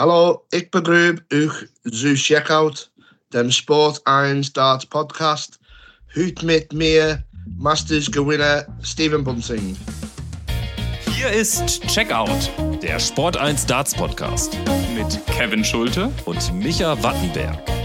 [0.00, 1.50] Hallo, ik begrijp u
[1.82, 2.90] zu checkout
[3.28, 5.58] den Sport 1 Darts Podcast.
[6.06, 7.24] Hüt mit mir
[7.58, 9.76] Masters Gewinner Steven Bunting.
[11.14, 12.50] Hier ist Checkout,
[12.82, 14.56] der Sport 1 Darts Podcast
[14.94, 17.79] mit Kevin Schulte und Micha Wattenberg.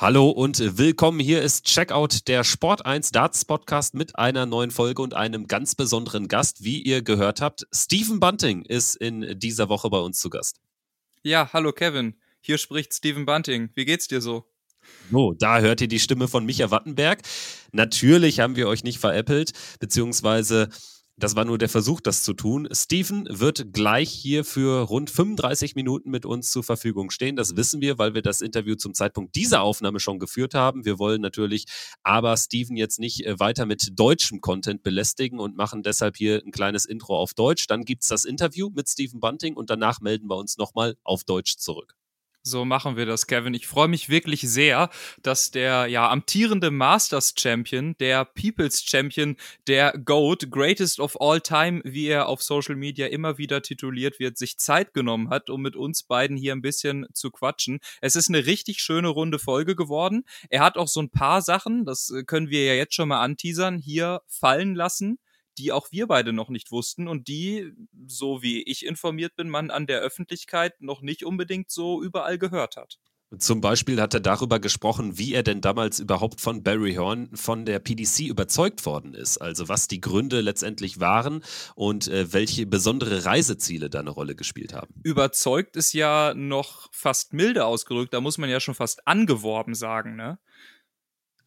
[0.00, 1.20] Hallo und willkommen.
[1.20, 5.74] Hier ist Checkout, der Sport 1 Darts Podcast mit einer neuen Folge und einem ganz
[5.74, 6.64] besonderen Gast.
[6.64, 10.58] Wie ihr gehört habt, Stephen Bunting ist in dieser Woche bei uns zu Gast.
[11.22, 12.14] Ja, hallo Kevin.
[12.40, 13.68] Hier spricht Stephen Bunting.
[13.74, 14.46] Wie geht's dir so?
[15.10, 17.20] So, da hört ihr die Stimme von Micha Wattenberg.
[17.72, 20.70] Natürlich haben wir euch nicht veräppelt, beziehungsweise
[21.20, 22.66] das war nur der Versuch, das zu tun.
[22.72, 27.36] Steven wird gleich hier für rund 35 Minuten mit uns zur Verfügung stehen.
[27.36, 30.84] Das wissen wir, weil wir das Interview zum Zeitpunkt dieser Aufnahme schon geführt haben.
[30.84, 31.66] Wir wollen natürlich
[32.02, 36.52] aber Steven jetzt nicht äh, weiter mit deutschem Content belästigen und machen deshalb hier ein
[36.52, 37.66] kleines Intro auf Deutsch.
[37.66, 41.24] Dann gibt es das Interview mit Steven Bunting und danach melden wir uns nochmal auf
[41.24, 41.99] Deutsch zurück.
[42.42, 43.52] So machen wir das, Kevin.
[43.52, 44.88] Ich freue mich wirklich sehr,
[45.22, 51.82] dass der ja amtierende Masters Champion, der People's Champion, der GOAT, Greatest of All Time,
[51.84, 55.76] wie er auf Social Media immer wieder tituliert wird, sich Zeit genommen hat, um mit
[55.76, 57.78] uns beiden hier ein bisschen zu quatschen.
[58.00, 60.24] Es ist eine richtig schöne runde Folge geworden.
[60.48, 63.76] Er hat auch so ein paar Sachen, das können wir ja jetzt schon mal anteasern,
[63.76, 65.18] hier fallen lassen
[65.60, 67.72] die auch wir beide noch nicht wussten und die,
[68.06, 72.76] so wie ich informiert bin, man an der Öffentlichkeit noch nicht unbedingt so überall gehört
[72.76, 72.98] hat.
[73.38, 77.64] Zum Beispiel hat er darüber gesprochen, wie er denn damals überhaupt von Barry Horn von
[77.64, 79.38] der PDC überzeugt worden ist.
[79.38, 81.44] Also was die Gründe letztendlich waren
[81.76, 84.92] und äh, welche besondere Reiseziele da eine Rolle gespielt haben.
[85.04, 90.16] Überzeugt ist ja noch fast milde ausgedrückt, da muss man ja schon fast angeworben sagen,
[90.16, 90.40] ne?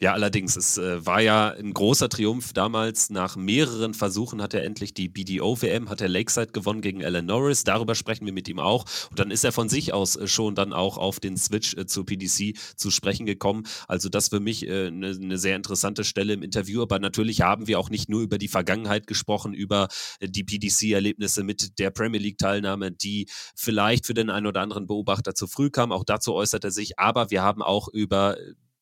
[0.04, 3.10] Ja, allerdings, es äh, war ja ein großer Triumph damals.
[3.10, 7.64] Nach mehreren Versuchen hat er endlich die BDO-WM, hat er Lakeside gewonnen gegen Alan Norris.
[7.64, 8.84] Darüber sprechen wir mit ihm auch.
[9.12, 11.86] Und dann ist er von sich aus äh, schon dann auch auf den Switch äh,
[11.86, 13.64] zur PDC zu sprechen gekommen.
[13.88, 16.82] Also das für mich eine äh, ne, ne sehr interessante Stelle im Interview.
[16.82, 19.88] Aber natürlich haben wir auch nicht nur über die Vergangenheit gesprochen, über
[20.20, 25.34] äh, die PDC-Erlebnisse mit der Premier League-Teilnahme, die vielleicht für den einen oder anderen Beobachter
[25.34, 25.94] zu früh kam.
[25.94, 27.00] Auch dazu äußert er sich.
[27.00, 28.36] Aber wir haben auch über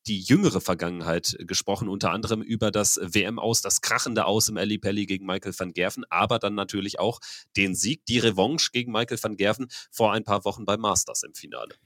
[0.06, 4.56] die jüngere Vergangenheit äh, gesprochen, unter anderem über das WM aus, das krachende Aus im
[4.56, 7.20] Ali Pelli gegen Michael van Gerven, aber dann natürlich auch
[7.56, 11.34] den Sieg, die Revanche gegen Michael van Gerven vor ein paar Wochen beim Masters im
[11.34, 11.76] Finale.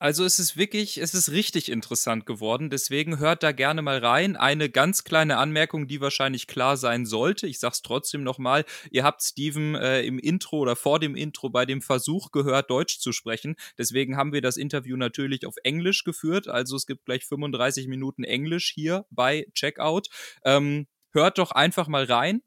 [0.00, 2.70] Also es ist wirklich, es ist richtig interessant geworden.
[2.70, 4.36] Deswegen hört da gerne mal rein.
[4.36, 7.48] Eine ganz kleine Anmerkung, die wahrscheinlich klar sein sollte.
[7.48, 8.64] Ich sag's trotzdem nochmal.
[8.92, 13.00] Ihr habt Steven äh, im Intro oder vor dem Intro bei dem Versuch gehört, Deutsch
[13.00, 13.56] zu sprechen.
[13.76, 16.46] Deswegen haben wir das Interview natürlich auf Englisch geführt.
[16.46, 20.08] Also es gibt gleich 35 Minuten Englisch hier bei Checkout.
[20.44, 22.42] Ähm, hört doch einfach mal rein.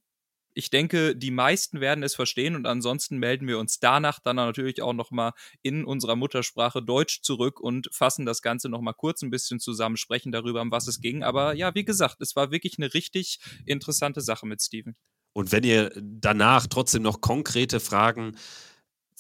[0.54, 4.82] Ich denke, die meisten werden es verstehen und ansonsten melden wir uns danach dann natürlich
[4.82, 5.32] auch nochmal
[5.62, 10.32] in unserer Muttersprache Deutsch zurück und fassen das Ganze nochmal kurz ein bisschen zusammen, sprechen
[10.32, 11.24] darüber, um was es ging.
[11.24, 14.96] Aber ja, wie gesagt, es war wirklich eine richtig interessante Sache mit Steven.
[15.34, 18.36] Und wenn ihr danach trotzdem noch konkrete Fragen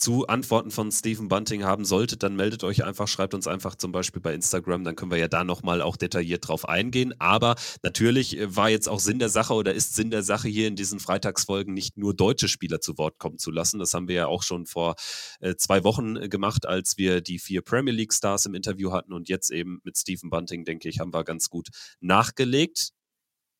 [0.01, 3.91] zu Antworten von Stephen Bunting haben solltet, dann meldet euch einfach, schreibt uns einfach zum
[3.91, 7.13] Beispiel bei Instagram, dann können wir ja da nochmal auch detailliert drauf eingehen.
[7.19, 10.67] Aber natürlich äh, war jetzt auch Sinn der Sache oder ist Sinn der Sache hier
[10.67, 13.77] in diesen Freitagsfolgen nicht nur deutsche Spieler zu Wort kommen zu lassen.
[13.77, 14.95] Das haben wir ja auch schon vor
[15.39, 19.13] äh, zwei Wochen äh, gemacht, als wir die vier Premier League Stars im Interview hatten
[19.13, 21.69] und jetzt eben mit Stephen Bunting, denke ich, haben wir ganz gut
[21.99, 22.89] nachgelegt.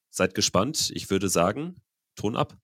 [0.10, 0.92] Seid gespannt.
[0.94, 1.76] Ich würde sagen,
[2.16, 2.58] Ton ab.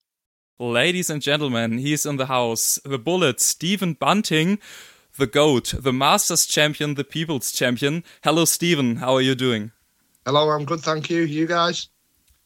[0.59, 2.79] Ladies and gentlemen, he's in the house.
[2.83, 4.57] The Bullet, Stephen Bunting,
[5.15, 8.03] the GOAT, the Masters champion, the People's champion.
[8.23, 8.95] Hello, Stephen.
[8.95, 9.71] How are you doing?
[10.25, 11.21] Hello, I'm good, thank you.
[11.21, 11.89] You guys?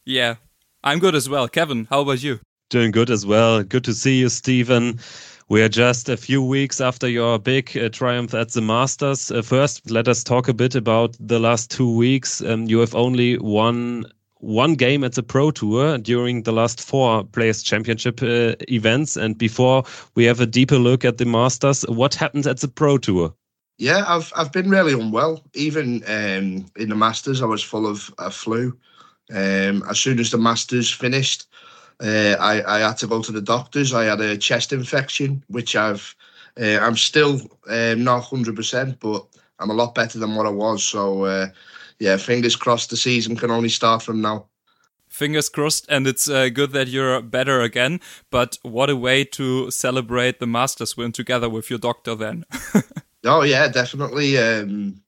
[0.04, 0.36] Yeah,
[0.84, 1.48] I'm good as well.
[1.48, 2.42] Kevin, how about you?
[2.70, 3.64] Doing good as well.
[3.64, 5.00] Good to see you, Stephen.
[5.48, 9.32] We are just a few weeks after your big uh, triumph at the Masters.
[9.32, 12.42] Uh, first, let us talk a bit about the last two weeks.
[12.42, 14.06] Um, you have only won
[14.42, 19.16] one game at the Pro Tour during the last four Players Championship uh, events.
[19.16, 19.84] And before
[20.16, 23.34] we have a deeper look at the Masters, what happened at the Pro Tour?
[23.78, 25.44] Yeah, I've I've been really unwell.
[25.54, 28.78] Even um, in the Masters, I was full of a flu.
[29.32, 31.48] Um, as soon as the Masters finished,
[32.00, 33.94] uh, I I had to go to the doctors.
[33.94, 36.16] I had a chest infection, which I've
[36.60, 39.26] uh, I'm still um, not hundred percent, but
[39.60, 40.84] I'm a lot better than what I was.
[40.84, 41.48] So uh,
[42.02, 44.48] yeah, fingers crossed the season can only start from now.
[45.08, 48.00] Fingers crossed, and it's uh, good that you're better again.
[48.32, 52.46] But what a way to celebrate the Masters win together with your doctor then.
[53.26, 54.40] oh, yeah, definitely.
[54.40, 55.00] Um,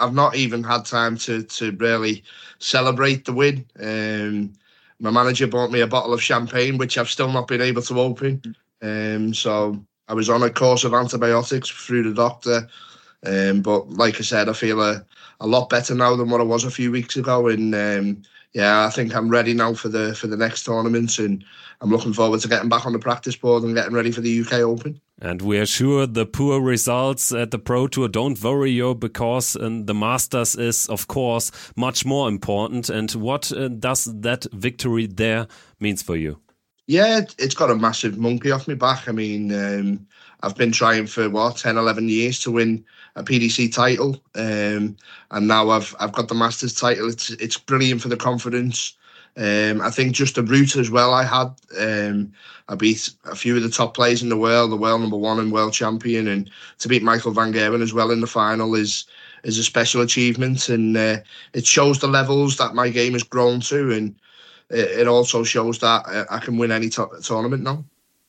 [0.00, 2.24] I've not even had time to, to really
[2.60, 3.66] celebrate the win.
[3.78, 4.54] Um,
[5.00, 8.00] my manager bought me a bottle of champagne, which I've still not been able to
[8.00, 8.56] open.
[8.80, 12.70] Um, so I was on a course of antibiotics through the doctor.
[13.24, 15.04] Um, but like I said, I feel a,
[15.40, 17.48] a lot better now than what I was a few weeks ago.
[17.48, 18.22] And um,
[18.52, 21.44] yeah, I think I'm ready now for the for the next tournaments, and
[21.80, 24.40] I'm looking forward to getting back on the practice board and getting ready for the
[24.40, 25.00] UK Open.
[25.20, 29.56] And we are sure the poor results at the Pro Tour don't worry you because
[29.56, 32.90] um, the Masters is, of course, much more important.
[32.90, 35.46] And what uh, does that victory there
[35.78, 36.40] means for you?
[36.88, 39.08] Yeah, it's got a massive monkey off my back.
[39.08, 40.06] I mean, um,
[40.42, 42.84] I've been trying for what 10, 11 years to win
[43.16, 44.96] a PDC title, um,
[45.30, 47.08] and now I've I've got the Masters title.
[47.08, 48.96] It's it's brilliant for the confidence.
[49.36, 51.14] Um, I think just the route as well.
[51.14, 52.32] I had um,
[52.68, 55.38] I beat a few of the top players in the world, the world number one
[55.38, 59.04] and world champion, and to beat Michael van Gerwen as well in the final is
[59.44, 61.18] is a special achievement, and uh,
[61.52, 64.14] it shows the levels that my game has grown to, and
[64.70, 67.84] it, also shows that uh, I can win any tournament now.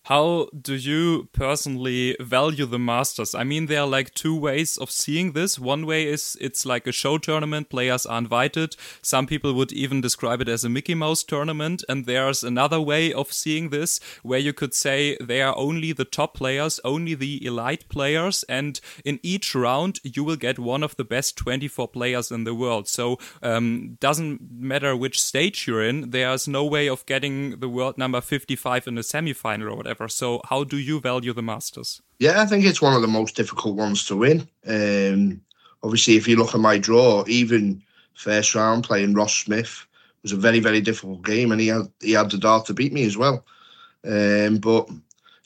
[0.08, 3.34] How do you personally value the Masters?
[3.34, 5.58] I mean, there are like two ways of seeing this.
[5.58, 8.76] One way is it's like a show tournament, players are invited.
[9.02, 11.86] Some people would even describe it as a Mickey Mouse tournament.
[11.88, 16.04] And there's another way of seeing this where you could say they are only the
[16.04, 18.44] top players, only the elite players.
[18.50, 22.54] And in each round, you will get one of the best 24 players in the
[22.54, 22.90] world.
[22.90, 27.98] So, um, doesn't matter which stage you're in, there's no way of getting the world
[27.98, 32.02] number 55 in a semifinal or whatever So, how do you value the Masters?
[32.20, 34.48] Yeah, I think it's one of the most difficult ones to win.
[34.68, 35.42] Um,
[35.82, 37.82] obviously, if you look at my draw, even
[38.14, 39.86] first round playing Ross Smith
[40.22, 42.94] was a very, very difficult game, and he had he had the dart to beat
[42.94, 43.46] me as well.
[44.06, 44.90] Um, but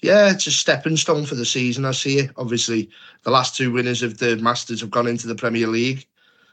[0.02, 1.86] yeah, it's a stepping stone for the season.
[1.86, 2.32] I see it.
[2.38, 2.90] Obviously,
[3.24, 6.06] the last two winners of the Masters have gone into the Premier League,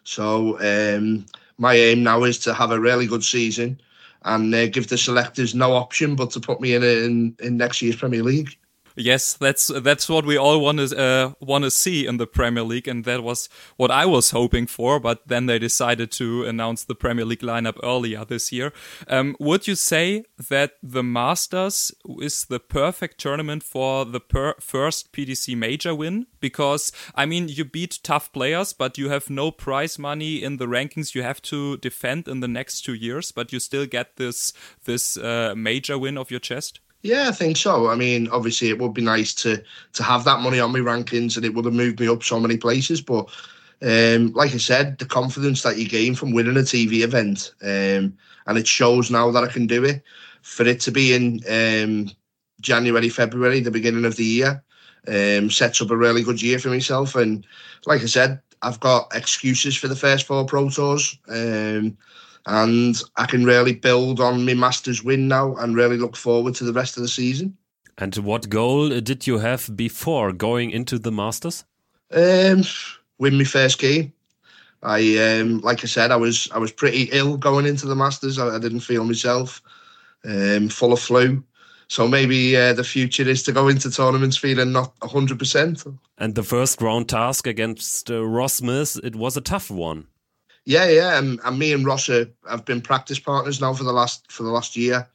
[0.04, 1.26] so um,
[1.58, 3.80] my aim now is to have a really good season
[4.24, 7.82] and uh, give the selectors no option but to put me in, in in next
[7.82, 8.56] year's Premier League.
[8.96, 12.62] Yes, that's that's what we all want to uh, want to see in the Premier
[12.62, 15.00] League, and that was what I was hoping for.
[15.00, 18.72] But then they decided to announce the Premier League lineup earlier this year.
[19.08, 24.20] Um, would you say that the Masters is the perfect tournament for the
[24.60, 26.26] first PDC major win?
[26.38, 30.66] Because I mean, you beat tough players, but you have no prize money in the
[30.66, 31.16] rankings.
[31.16, 34.52] You have to defend in the next two years, but you still get this
[34.84, 36.78] this uh, major win of your chest.
[37.04, 37.88] Yeah, I think so.
[37.90, 39.62] I mean, obviously, it would be nice to
[39.92, 42.40] to have that money on my rankings, and it would have moved me up so
[42.40, 43.02] many places.
[43.02, 43.28] But
[43.82, 48.16] um, like I said, the confidence that you gain from winning a TV event, um,
[48.46, 50.02] and it shows now that I can do it.
[50.42, 52.10] For it to be in um,
[52.62, 54.62] January, February, the beginning of the year,
[55.08, 57.14] um, sets up a really good year for myself.
[57.16, 57.46] And
[57.86, 61.18] like I said, I've got excuses for the first four Pro Tours.
[62.46, 66.64] And I can really build on my Masters win now and really look forward to
[66.64, 67.56] the rest of the season.
[67.96, 71.64] And what goal did you have before going into the Masters?
[72.12, 72.62] Um,
[73.18, 74.12] win my first game.
[74.82, 78.38] I um, like I said, I was I was pretty ill going into the Masters.
[78.38, 79.62] I, I didn't feel myself,
[80.24, 81.42] um, full of flu.
[81.88, 85.84] So maybe uh, the future is to go into tournaments feeling not hundred percent.
[86.18, 90.06] And the first round task against uh, Ross Smith, it was a tough one.
[90.66, 93.92] Yeah, yeah, and, and me and Ross are, have been practice partners now for the
[93.92, 95.06] last for the last year.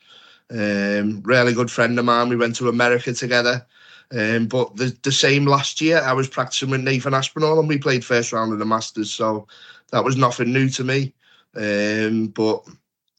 [0.51, 2.29] Um, really good friend of mine.
[2.29, 3.65] We went to America together.
[4.11, 7.77] Um, but the the same last year, I was practicing with Nathan Aspinall, and we
[7.77, 9.11] played first round of the Masters.
[9.11, 9.47] So
[9.91, 11.13] that was nothing new to me.
[11.55, 12.63] Um, but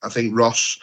[0.03, 0.79] I think Ross,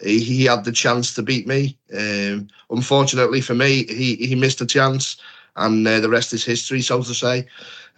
[0.00, 1.78] he, he had the chance to beat me.
[1.96, 5.16] Um, unfortunately for me, he he missed a chance,
[5.56, 7.46] and uh, the rest is history, so to say.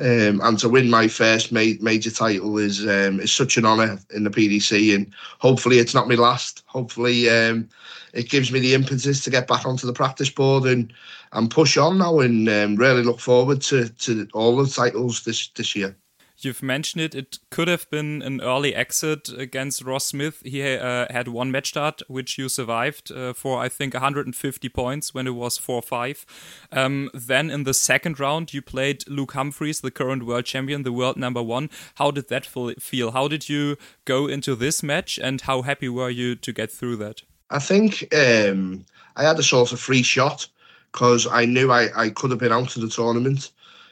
[0.01, 3.99] Um, and to win my first ma- major title is um, is such an honour
[4.15, 6.63] in the PDC, and hopefully it's not my last.
[6.67, 7.69] Hopefully, um,
[8.15, 10.91] it gives me the impetus to get back onto the practice board and
[11.33, 15.49] and push on now, and um, really look forward to to all the titles this
[15.49, 15.95] this year.
[16.45, 17.15] You've mentioned it.
[17.15, 20.43] It could have been an early exit against Ross Smith.
[20.45, 25.15] He uh, had one match dart, which you survived uh, for, I think, 150 points
[25.15, 26.27] when it was 4 5.
[26.73, 30.93] Um, then in the second round, you played Luke Humphries, the current world champion, the
[30.93, 31.71] world number one.
[31.97, 33.11] How did that feel?
[33.13, 36.97] How did you go into this match, and how happy were you to get through
[36.97, 37.23] that?
[37.51, 38.85] I think um,
[39.17, 40.47] I had a sort of free shot
[40.93, 43.51] because I knew I, I could have been out of the tournament.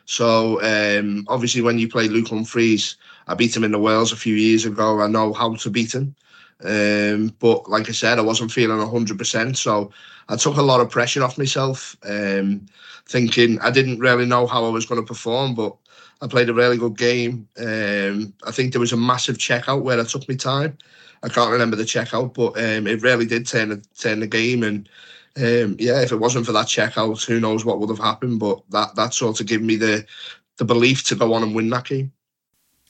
[0.08, 2.96] So um, obviously, when you play Luke Humphries,
[3.26, 5.02] I beat him in the Wales a few years ago.
[5.02, 6.14] I know how to beat him.
[6.64, 9.54] Um, but like I said, I wasn't feeling 100%.
[9.58, 9.92] So
[10.30, 12.64] I took a lot of pressure off myself, um,
[13.06, 15.76] thinking I didn't really know how I was going to perform, but
[16.22, 17.46] I played a really good game.
[17.58, 20.78] Um, I think there was a massive checkout where I took my time.
[21.22, 24.62] I can't remember the checkout, but um, it really did turn turn the game.
[24.62, 24.88] And
[25.38, 28.40] um, yeah, if it wasn't for that checkout, who knows what would have happened?
[28.40, 30.06] But that that sort of gave me the
[30.56, 32.12] the belief to go on and win that game.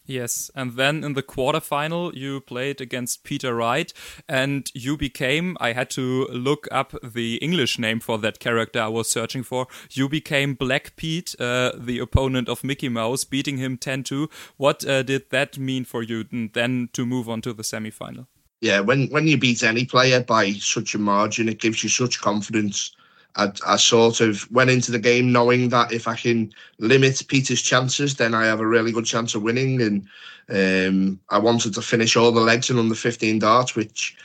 [0.08, 3.92] Yes, and then in the quarterfinal, you played against Peter Wright,
[4.26, 5.54] and you became.
[5.60, 9.66] I had to look up the English name for that character I was searching for.
[9.90, 14.30] You became Black Pete, uh, the opponent of Mickey Mouse, beating him 10 2.
[14.56, 16.24] What uh, did that mean for you
[16.54, 18.28] then to move on to the semifinal?
[18.60, 22.20] Yeah, when, when you beat any player by such a margin, it gives you such
[22.20, 22.96] confidence
[23.38, 27.62] I, I sort of went into the game knowing that if I can limit Peter's
[27.62, 29.80] chances, then I have a really good chance of winning.
[29.80, 30.08] And
[30.48, 34.16] um, I wanted to finish all the legs in under 15 darts, which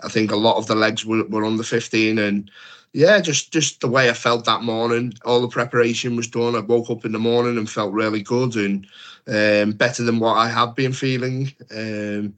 [0.00, 2.18] I think a lot of the legs were, were under 15.
[2.18, 2.50] And
[2.94, 6.54] yeah, just just the way I felt that morning, all the preparation was done.
[6.54, 8.86] I woke up in the morning and felt really good and
[9.26, 11.52] um, better than what I had been feeling.
[11.70, 12.34] Um,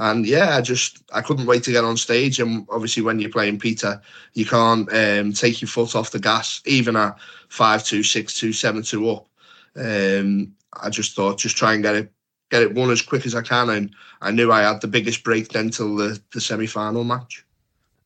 [0.00, 2.40] and yeah, I just I couldn't wait to get on stage.
[2.40, 4.00] And obviously, when you're playing Peter,
[4.32, 7.18] you can't um, take your foot off the gas, even at
[7.50, 9.28] five two, six two, seven two up.
[9.76, 12.12] Um, I just thought just try and get it
[12.50, 15.22] get it won as quick as I can, and I knew I had the biggest
[15.22, 17.44] break then till the, the semi final match.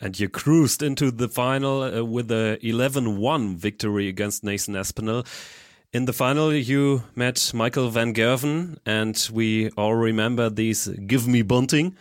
[0.00, 5.24] And you cruised into the final uh, with a 11 1 victory against Nathan Aspinall.
[5.94, 11.42] In the final, you met Michael Van Gerwen, and we all remember these "Give Me
[11.42, 11.94] Bunting"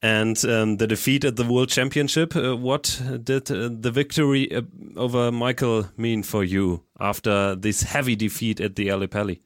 [0.00, 2.34] and um, the defeat at the World Championship.
[2.34, 4.62] Uh, what did uh, the victory uh,
[4.96, 9.42] over Michael mean for you after this heavy defeat at the Ali Pali?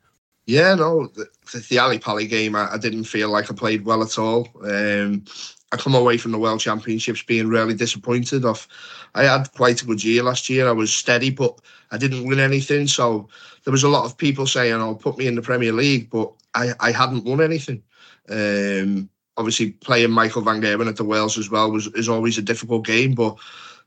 [0.47, 1.27] Yeah, no, the,
[1.69, 4.49] the Ali Pali game, I, I, didn't feel like I played well at all.
[4.63, 5.25] Um,
[5.73, 8.45] I come away from the World Championships being really disappointed.
[8.45, 8.69] Off,
[9.17, 10.69] I had quite a good year last year.
[10.69, 12.87] I was steady, but I didn't win anything.
[12.87, 13.29] So
[13.65, 16.33] there was a lot of people saying, "Oh, put me in the Premier League," but
[16.55, 17.83] I, I hadn't won anything.
[18.29, 22.43] Um, obviously, playing Michael Van Gerwen at the Wales as well was is always a
[22.43, 23.37] difficult game, but.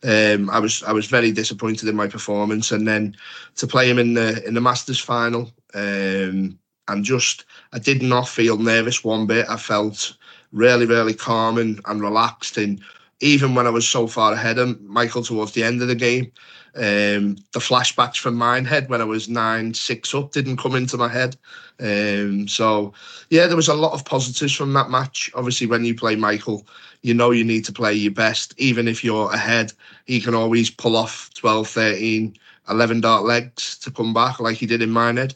[0.06, 3.15] Um, I was I was very disappointed in my performance, and then
[3.56, 8.27] to play him in the in the Masters final, um, and just I did not
[8.27, 9.46] feel nervous one bit.
[9.48, 10.18] I felt
[10.53, 12.58] really, really calm and, and relaxed.
[12.58, 12.82] And
[13.20, 16.32] even when I was so far ahead of Michael towards the end of the game,
[16.75, 21.08] um, the flashbacks from Minehead when I was nine, six up didn't come into my
[21.08, 21.36] head.
[21.80, 22.94] Um, so,
[23.30, 25.32] yeah, there was a lot of positives from that match.
[25.36, 26.65] Obviously, when you play Michael,
[27.01, 28.53] you know you need to play your best.
[28.58, 29.74] Even if you're ahead,
[30.06, 32.36] he can always pull off 12, 13,
[32.70, 35.36] 11 dart legs to come back like he did in Minehead.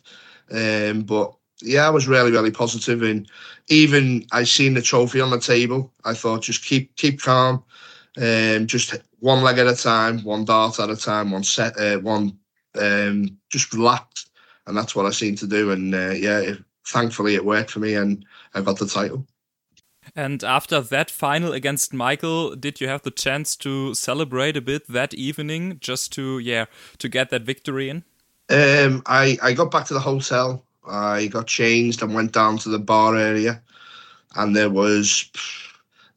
[0.51, 3.03] Um, but yeah, I was really, really positive.
[3.03, 3.29] And
[3.67, 7.63] even I seen the trophy on the table, I thought just keep keep calm,
[8.17, 11.99] um, just one leg at a time, one dart at a time, one set, uh,
[11.99, 12.37] one
[12.79, 14.29] um, just relaxed,
[14.65, 15.71] and that's what I seem to do.
[15.71, 19.25] And uh, yeah, it, thankfully it worked for me, and I got the title.
[20.15, 24.87] And after that final against Michael, did you have the chance to celebrate a bit
[24.87, 26.65] that evening, just to yeah
[26.99, 28.03] to get that victory in?
[28.49, 32.69] Um, I I got back to the hotel I got changed and went down to
[32.69, 33.61] the bar area,
[34.35, 35.29] and there was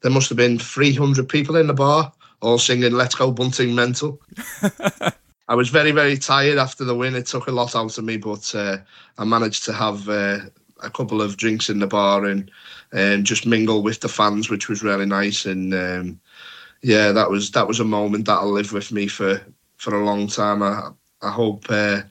[0.01, 4.19] there must have been 300 people in the bar, all singing "Let's Go Bunting Mental."
[5.47, 7.15] I was very very tired after the win.
[7.15, 8.77] It took a lot out of me, but uh,
[9.17, 10.39] I managed to have uh,
[10.81, 12.49] a couple of drinks in the bar and
[12.91, 15.45] and just mingle with the fans, which was really nice.
[15.45, 16.19] And um,
[16.81, 19.41] yeah, that was that was a moment that'll live with me for
[19.77, 20.63] for a long time.
[20.63, 20.89] I
[21.21, 21.65] I hope.
[21.69, 22.01] Uh,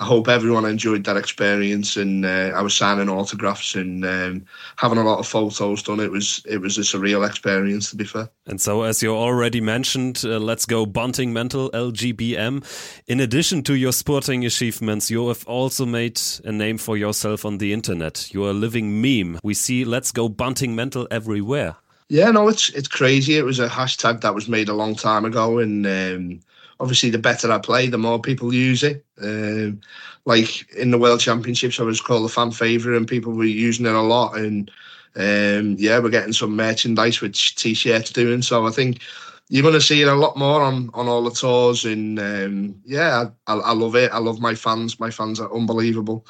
[0.00, 4.44] I hope everyone enjoyed that experience, and uh, I was signing autographs and um,
[4.76, 5.98] having a lot of photos done.
[5.98, 8.30] It was it was a surreal experience, to be fair.
[8.46, 12.62] And so, as you already mentioned, uh, let's go bunting mental LGBM.
[13.08, 17.58] In addition to your sporting achievements, you have also made a name for yourself on
[17.58, 18.32] the internet.
[18.32, 19.40] You're a living meme.
[19.42, 21.74] We see "Let's go bunting mental" everywhere.
[22.08, 23.36] Yeah, no, it's it's crazy.
[23.36, 26.40] It was a hashtag that was made a long time ago, and um,
[26.78, 29.04] obviously the better I play, the more people use it.
[29.22, 29.80] Um,
[30.24, 33.86] like in the World Championships, I was called a fan favourite, and people were using
[33.86, 34.36] it a lot.
[34.36, 34.70] And
[35.16, 38.42] um, yeah, we're getting some merchandise with t-shirts doing.
[38.42, 39.00] So I think
[39.48, 41.84] you're going to see it a lot more on on all the tours.
[41.84, 44.12] And um, yeah, I, I love it.
[44.12, 45.00] I love my fans.
[45.00, 46.26] My fans are unbelievable.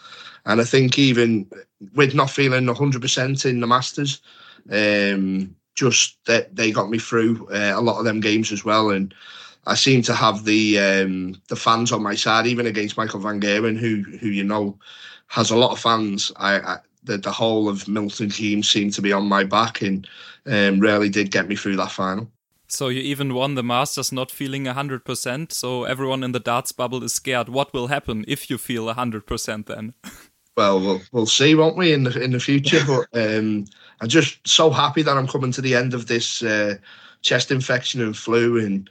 [0.47, 1.47] And I think even
[1.95, 4.23] with not feeling 100% in the Masters,
[4.71, 8.91] um, just that they got me through uh, a lot of them games as well.
[8.91, 9.15] And
[9.69, 13.41] I seem to have the um, the fans on my side, even against Michael Van
[13.41, 14.79] Gerwen, who who you know
[15.27, 16.33] has a lot of fans.
[16.37, 20.09] I, I the, the whole of Milton Keynes seemed to be on my back and
[20.47, 22.31] um, really did get me through that final.
[22.67, 25.53] So you even won the Masters not feeling 100%.
[25.53, 27.49] So everyone in the darts bubble is scared.
[27.49, 29.95] What will happen if you feel 100% then?
[30.57, 32.81] Well, we'll we'll see, won't we, in the in the future?
[32.85, 33.67] But um,
[34.01, 36.79] I'm just so happy that I'm coming to the end of this uh,
[37.23, 38.91] chest infection and flu, and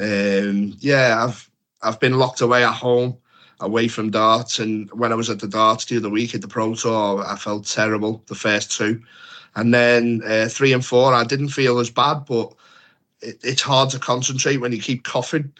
[0.00, 1.50] um, yeah, I've
[1.82, 3.16] I've been locked away at home,
[3.60, 6.48] away from darts, and when I was at the darts the other week at the
[6.48, 9.02] Pro Tour, I felt terrible the first two,
[9.54, 12.54] and then uh, three and four, I didn't feel as bad, but
[13.20, 15.52] it, it's hard to concentrate when you keep coughing.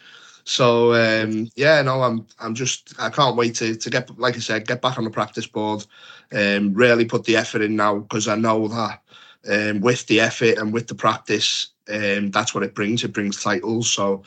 [0.44, 4.38] So um, yeah, no, I'm I'm just I can't wait to to get like I
[4.38, 5.84] said get back on the practice board,
[6.32, 9.02] um, really put the effort in now because I know that
[9.46, 13.04] um, with the effort and with the practice, um, that's what it brings.
[13.04, 13.90] It brings titles.
[13.90, 14.22] So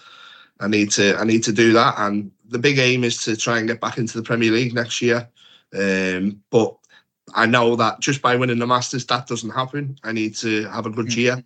[0.59, 3.59] I need to I need to do that, and the big aim is to try
[3.59, 5.27] and get back into the Premier League next year.
[5.73, 6.75] Um, but
[7.33, 9.97] I know that just by winning the Masters, that doesn't happen.
[10.03, 11.19] I need to have a good mm-hmm.
[11.19, 11.43] year.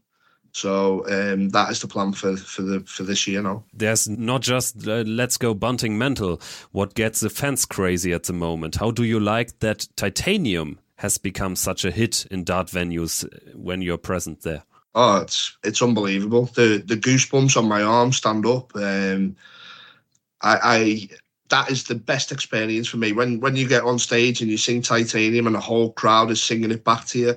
[0.52, 3.66] So um, that is the plan for for the for this year now.
[3.74, 6.42] There's not just uh, let's go bunting mental.
[6.72, 8.78] What gets the fans crazy at the moment?
[8.78, 13.52] How do you like that titanium has become such a hit in dart venues uh,
[13.54, 14.64] when you're present there?
[14.96, 16.46] Oh, it's it's unbelievable.
[16.46, 18.76] The the goosebumps on my arm stand up.
[18.76, 19.36] Um,
[20.42, 21.10] I, I
[21.50, 24.58] that is the best experience for me when when you get on stage and you
[24.58, 27.36] sing titanium and the whole crowd is singing it back to you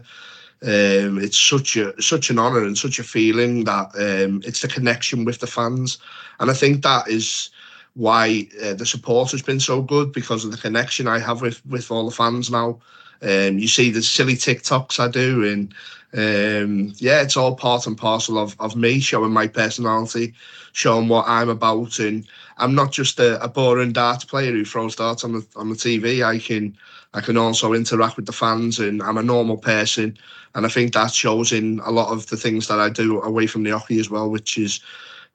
[0.63, 4.69] um, it's such a such an honour and such a feeling that um, it's the
[4.69, 5.99] connection with the fans,
[6.41, 7.51] and I think that is
[7.95, 11.65] why uh, the support has been so good because of the connection I have with
[11.67, 12.81] with all the fans now.
[13.23, 15.75] Um, you see the silly TikToks I do, and
[16.15, 20.35] um, yeah, it's all part and parcel of of me showing my personality,
[20.73, 24.97] showing what I'm about, and I'm not just a, a boring dart player who throws
[24.97, 26.25] darts on the on the TV.
[26.25, 26.77] I can
[27.15, 30.17] I can also interact with the fans, and I'm a normal person.
[30.55, 33.47] And I think that shows in a lot of the things that I do away
[33.47, 34.81] from the oche as well, which is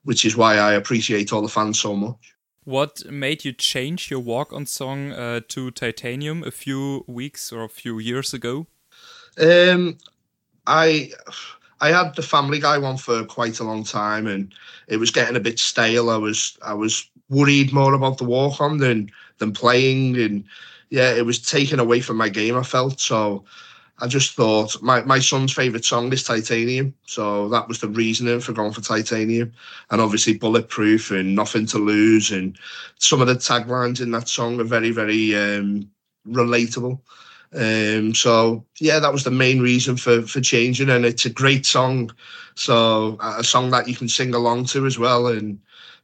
[0.04, 2.33] which is why I appreciate all the fans so much.
[2.66, 7.70] What made you change your walk-on song uh, to Titanium a few weeks or a
[7.70, 8.68] few years ago?
[9.38, 9.98] Um,
[10.66, 11.12] I
[11.82, 14.54] I had the Family Guy one for quite a long time, and
[14.88, 16.10] it was getting a bit stale.
[16.10, 20.46] I was I was worried more about the walk on than than playing, and
[20.90, 22.56] yeah, it was taken away from my game.
[22.56, 23.44] I felt so.
[24.00, 28.40] I just thought my, my son's favourite song is Titanium, so that was the reasoning
[28.40, 29.54] for going for Titanium,
[29.92, 32.58] and obviously Bulletproof and Nothing to Lose, and
[32.98, 35.90] some of the taglines in that song are very very um,
[36.28, 37.00] relatable.
[37.56, 41.66] Um, so yeah, that was the main reason for for changing, and it's a great
[41.66, 42.12] song,
[42.56, 45.60] so a song that you can sing along to as well, and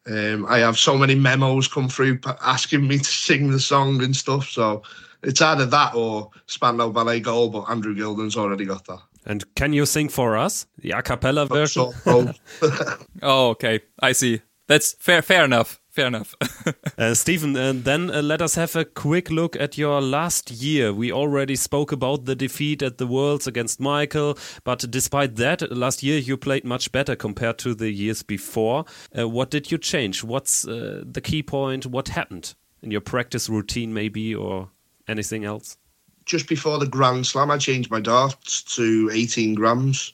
[0.06, 4.16] um, I have so many memos come through asking me to sing the song and
[4.16, 4.48] stuff.
[4.48, 4.84] So
[5.24, 9.00] it's either that or Spandau Ballet Gold, but Andrew Gilding's already got that.
[9.26, 11.92] And can you sing for us the a cappella version?
[13.22, 13.82] oh, okay.
[14.00, 14.42] I see.
[14.68, 15.22] That's fair.
[15.22, 16.36] Fair enough fair enough.
[16.98, 20.94] uh, Stephen, uh, then uh, let us have a quick look at your last year.
[20.94, 26.02] We already spoke about the defeat at the Worlds against Michael, but despite that, last
[26.02, 28.86] year you played much better compared to the years before.
[29.18, 30.24] Uh, what did you change?
[30.24, 31.86] What's uh, the key point?
[31.86, 34.70] What happened in your practice routine, maybe, or
[35.10, 35.78] anything else?
[36.26, 40.14] Just before the Grand Slam, I changed my darts to 18 grams.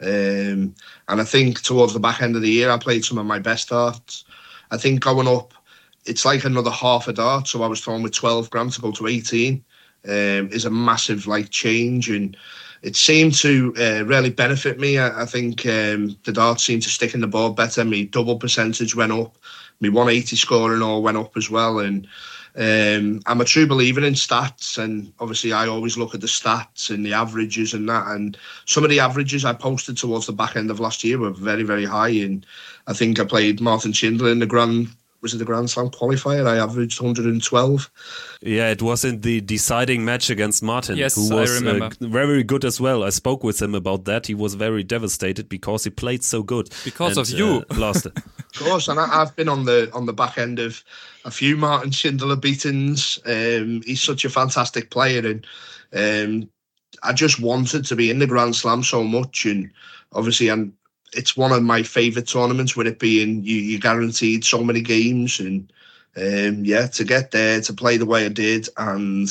[0.00, 0.74] Um,
[1.08, 3.38] and I think towards the back end of the year, I played some of my
[3.38, 4.24] best darts.
[4.72, 5.54] I think going up,
[6.04, 7.46] it's like another half a dart.
[7.46, 9.64] So I was throwing with 12 grams to go to 18
[10.04, 12.10] um, is a massive like change.
[12.10, 12.36] And
[12.82, 14.98] it seemed to uh, really benefit me.
[14.98, 17.84] I, I think um, the dart seemed to stick in the board better.
[17.84, 19.36] My double percentage went up.
[19.80, 21.78] My 180 scoring all went up as well.
[21.78, 22.08] And
[22.54, 26.90] um, I'm a true believer in stats, and obviously I always look at the stats
[26.90, 28.06] and the averages and that.
[28.08, 28.36] And
[28.66, 31.62] some of the averages I posted towards the back end of last year were very,
[31.62, 32.10] very high.
[32.10, 32.44] And
[32.86, 34.88] I think I played Martin Schindler in the Grand
[35.22, 36.46] was it the Grand Slam qualifier?
[36.46, 37.90] I averaged 112.
[38.42, 42.64] Yeah, it was in the deciding match against Martin, yes, who was uh, very good
[42.64, 43.04] as well.
[43.04, 44.26] I spoke with him about that.
[44.26, 46.70] He was very devastated because he played so good.
[46.84, 48.16] Because and, of you, uh, lost it.
[48.38, 50.82] of course, and I, have been on the on the back end of
[51.24, 53.20] a few Martin Schindler beatings.
[53.24, 55.46] Um, he's such a fantastic player, and
[55.94, 56.50] um,
[57.04, 59.70] I just wanted to be in the Grand Slam so much, and
[60.12, 60.72] obviously, and
[61.12, 65.40] it's one of my favourite tournaments with it being you you guaranteed so many games
[65.40, 65.72] and
[66.16, 69.28] um, yeah to get there to play the way I did and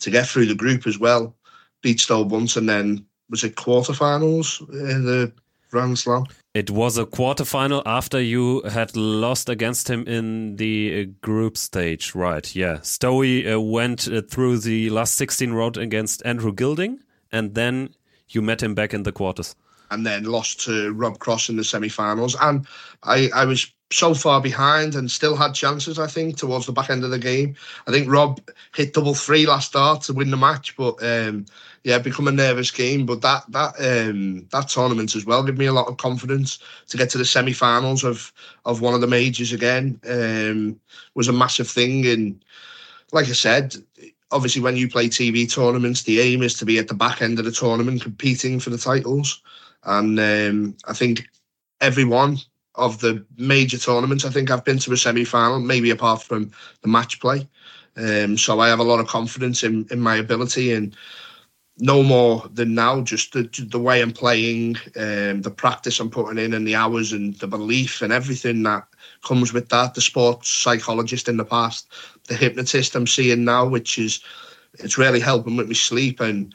[0.00, 1.34] to get through the group as well
[1.82, 5.32] beat Stowe once and then was it quarterfinals in the
[5.70, 11.12] Grand Slam It was a quarterfinal after you had lost against him in the uh,
[11.22, 12.54] group stage, right?
[12.54, 12.80] Yeah.
[12.82, 17.00] Stowe uh, went uh, through the last 16 road against Andrew Gilding,
[17.32, 17.94] and then
[18.28, 19.56] you met him back in the quarters.
[19.92, 22.36] And then lost to Rob Cross in the semi finals.
[22.40, 22.66] And
[23.02, 26.90] I, I was so far behind and still had chances, I think, towards the back
[26.90, 27.54] end of the game.
[27.86, 28.40] I think Rob
[28.74, 31.46] hit double three last start to win the match, but um,
[31.84, 33.06] yeah, become a nervous game.
[33.06, 36.96] But that that um, that tournament as well gave me a lot of confidence to
[36.96, 38.32] get to the semi-finals of
[38.64, 40.00] of one of the majors again.
[40.08, 40.80] Um,
[41.14, 42.42] was a massive thing, and
[43.12, 43.76] like I said,
[44.30, 47.38] obviously when you play TV tournaments, the aim is to be at the back end
[47.38, 49.42] of the tournament competing for the titles.
[49.84, 51.28] And um, I think
[51.80, 52.38] every one
[52.74, 54.24] of the major tournaments.
[54.24, 56.50] I think I've been to a semi final, maybe apart from
[56.82, 57.48] the match play.
[57.96, 60.96] Um, so I have a lot of confidence in, in my ability and
[61.78, 66.42] no more than now, just the, the way I'm playing, um, the practice I'm putting
[66.42, 68.86] in, and the hours and the belief and everything that
[69.22, 69.94] comes with that.
[69.94, 71.90] The sports psychologist in the past,
[72.28, 74.20] the hypnotist I'm seeing now, which is
[74.78, 76.54] it's really helping with my sleep and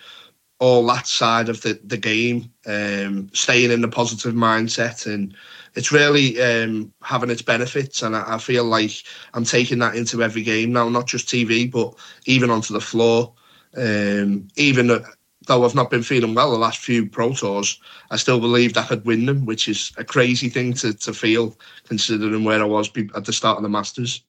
[0.60, 5.36] all that side of the, the game, um, staying in the positive mindset and
[5.78, 9.04] it's really um, having its benefits, and I, I, feel like
[9.36, 11.94] I'm taking that into every game now, not just TV, but
[12.26, 13.34] even onto the floor.
[13.78, 18.40] Um, even though I've not been feeling well the last few Pro Tours, I still
[18.40, 21.56] believed I could win them, which is a crazy thing to, to feel
[21.88, 24.24] considering where I was at the start of the Masters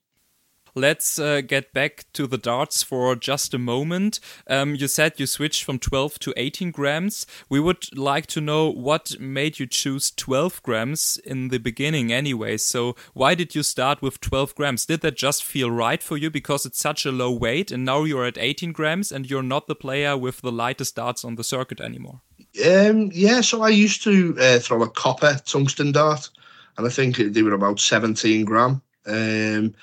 [0.79, 4.21] let's uh, get back to the darts for just a moment.
[4.47, 7.27] Um, you said you switched from 12 to 18 grams.
[7.49, 12.57] We would like to know what made you choose 12 grams in the beginning, anyway.
[12.57, 14.87] So, why did you start with 12 grams?
[14.87, 18.05] Did that just feel right for you because it's such a low weight and now
[18.05, 21.45] you're at 18 grams and you're not the player with the lightest darts on the
[21.45, 22.21] circuit anymore?
[22.65, 26.31] Um, yeah, so I used to uh, throw a copper tungsten dart,
[26.77, 28.83] and I think they were about 17 gram.
[29.07, 29.75] Um,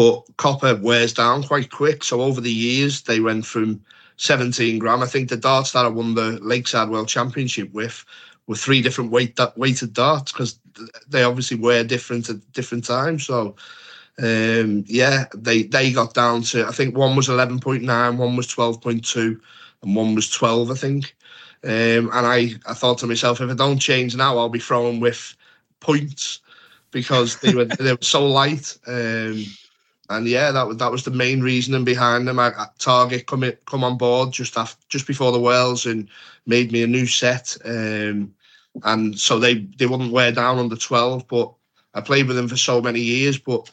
[0.00, 2.02] but copper wears down quite quick.
[2.02, 3.84] So over the years, they went from
[4.16, 5.02] 17 gram.
[5.02, 8.06] I think the darts that I won the Lakeside World Championship with
[8.46, 10.58] were three different weight weighted darts because
[11.06, 13.26] they obviously wear different at different times.
[13.26, 13.56] So
[14.22, 19.38] um, yeah, they they got down to I think one was 11.9, one was 12.2,
[19.82, 21.14] and one was 12, I think.
[21.62, 24.98] Um, and I, I thought to myself, if I don't change now, I'll be throwing
[24.98, 25.36] with
[25.80, 26.40] points
[26.90, 28.78] because they were they were so light.
[28.86, 29.44] Um,
[30.10, 32.38] and yeah, that was that was the main reasoning behind them.
[32.38, 36.08] I, Target come in, come on board just after, just before the Worlds and
[36.46, 38.34] made me a new set, um,
[38.82, 41.26] and so they they wouldn't wear down under twelve.
[41.28, 41.52] But
[41.94, 43.38] I played with them for so many years.
[43.38, 43.70] But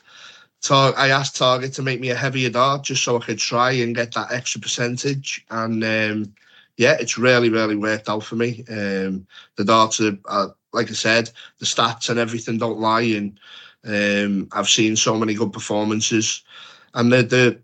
[0.61, 3.71] Tar- I asked Target to make me a heavier dart just so I could try
[3.71, 6.35] and get that extra percentage, and um,
[6.77, 8.63] yeah, it's really really worked out for me.
[8.69, 13.39] Um, the darts are, are like I said, the stats and everything don't lie and
[13.87, 16.43] um, I've seen so many good performances,
[16.93, 17.61] and the the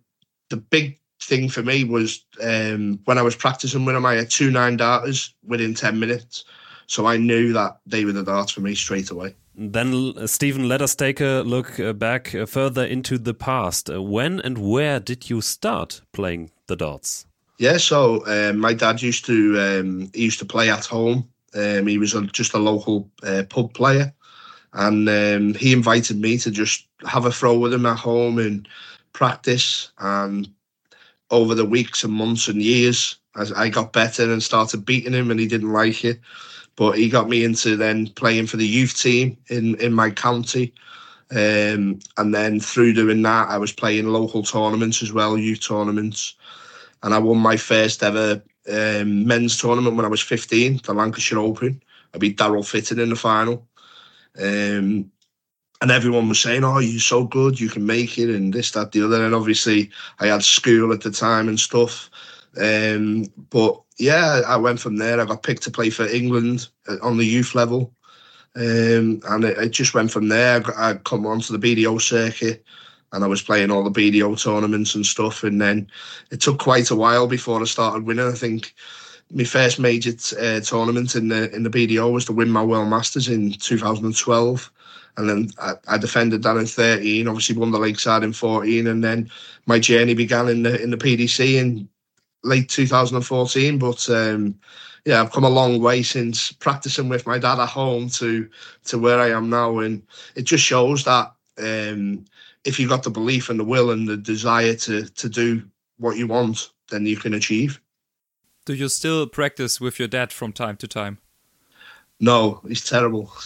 [0.50, 4.30] the big thing for me was um, when I was practicing with them, I had
[4.30, 6.46] two nine darters within ten minutes,
[6.88, 9.36] so I knew that they were the darts for me straight away.
[9.56, 13.90] Then, uh, Stephen, let us take a look uh, back uh, further into the past.
[13.90, 17.28] Uh, when and where did you start playing the darts?
[17.60, 21.30] Yeah, so um, my dad used to um, he used to play at home.
[21.56, 24.12] Um, he was a, just a local uh, pub player,
[24.74, 28.68] and um, he invited me to just have a throw with him at home and
[29.14, 29.92] practice.
[30.00, 30.50] And
[31.30, 35.32] over the weeks and months and years, as I got better and started beating him,
[35.32, 36.20] and he didn't like it.
[36.76, 40.74] But he got me into then playing for the youth team in in my county.
[41.32, 46.36] Um, and then through doing that, I was playing local tournaments as well, youth tournaments.
[47.02, 51.40] And I won my first ever um, men's tournament when I was 15, the Lancashire
[51.40, 51.82] Open.
[52.14, 53.68] I beat Darryl Fitton in the final.
[54.40, 55.12] Um,
[55.82, 58.94] and everyone was saying, "Oh, you're so good, you can make it," and this, that,
[58.94, 59.24] the other.
[59.24, 62.10] And obviously, I had school at the time and stuff.
[62.58, 65.20] Um, but yeah, I went from there.
[65.20, 67.94] I got picked to play for England uh, on the youth level,
[68.56, 70.64] um, and it, it, just went from there.
[70.78, 72.64] I, I come onto the BDO circuit,
[73.12, 75.44] and I was playing all the BDO tournaments and stuff.
[75.44, 75.88] And then
[76.32, 78.28] it took quite a while before I started winning.
[78.28, 78.74] I think
[79.34, 82.90] my first major uh, tournament in the in the BDO was to win my World
[82.90, 84.72] Masters in 2012,
[85.18, 87.28] and then I, I, defended that in 13.
[87.28, 89.30] Obviously, won the Lakeside in 14, and then
[89.66, 91.90] my journey began in the in the PDC in
[92.44, 93.80] late 2014.
[93.80, 94.56] But um,
[95.06, 98.48] yeah, I've come a long way since practicing with my dad at home to
[98.86, 100.04] to where I am now, and
[100.36, 102.24] it just shows that um,
[102.66, 105.64] if you've got the belief and the will and the desire to to do
[105.98, 107.80] what you want, then you can achieve.
[108.66, 111.18] Do you still practice with your dad from time to time?
[112.20, 113.32] No, it's terrible.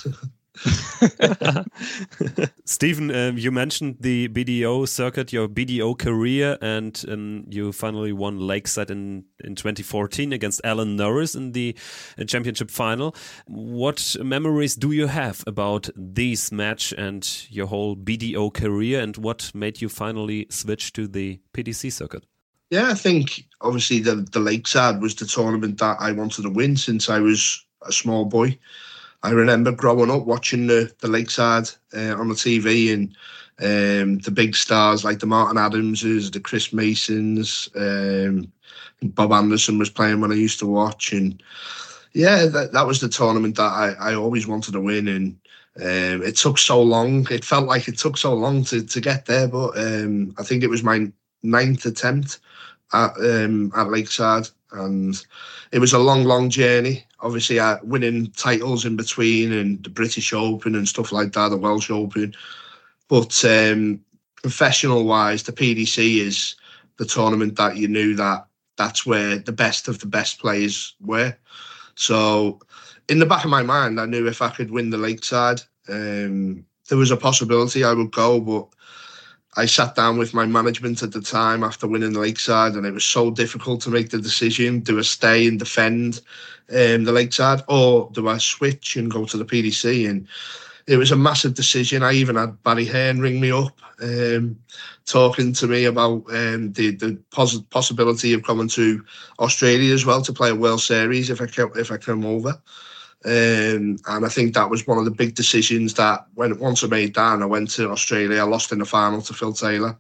[2.66, 8.40] Stephen, um, you mentioned the BDO circuit, your BDO career, and um, you finally won
[8.40, 11.76] Lakeside in, in 2014 against Alan Norris in the
[12.20, 13.16] uh, championship final.
[13.48, 19.52] What memories do you have about this match and your whole BDO career, and what
[19.56, 22.24] made you finally switch to the PDC circuit?
[22.70, 26.76] Yeah, I think obviously the the Lakeside was the tournament that I wanted to win
[26.76, 28.58] since I was a small boy.
[29.24, 33.16] I remember growing up watching the the Lakeside uh, on the TV and
[33.60, 38.52] um, the big stars like the Martin Adamses, the Chris Masons, um,
[39.02, 41.42] Bob Anderson was playing when I used to watch, and
[42.14, 45.38] yeah, that, that was the tournament that I, I always wanted to win, and
[45.78, 47.26] um, it took so long.
[47.32, 50.64] It felt like it took so long to to get there, but um, I think
[50.64, 51.12] it was my
[51.44, 52.40] ninth attempt
[52.94, 55.26] at um, at Lakeside, and
[55.72, 57.06] it was a long, long journey.
[57.20, 61.58] Obviously, uh, winning titles in between and the British Open and stuff like that, the
[61.58, 62.34] Welsh Open.
[63.08, 64.02] But um,
[64.42, 66.56] professional wise, the PDC is
[66.98, 68.46] the tournament that you knew that
[68.78, 71.36] that's where the best of the best players were.
[71.96, 72.60] So,
[73.10, 76.66] in the back of my mind, I knew if I could win the Lakeside, um,
[76.88, 78.68] there was a possibility I would go, but
[79.58, 82.94] I sat down with my management at the time after winning the Lakeside, and it
[82.94, 86.22] was so difficult to make the decision: do I stay and defend
[86.70, 90.08] um, the Lakeside, or do I switch and go to the PDC?
[90.08, 90.28] And
[90.86, 92.04] it was a massive decision.
[92.04, 94.60] I even had Barry Hearn ring me up, um,
[95.08, 99.04] talking to me about um, the the poss- possibility of coming to
[99.40, 102.62] Australia as well to play a World Series if I come, if I come over.
[103.26, 106.88] Um, and I think that was one of the big decisions that when once I
[106.88, 109.98] made that and I went to Australia, I lost in the final to Phil Taylor.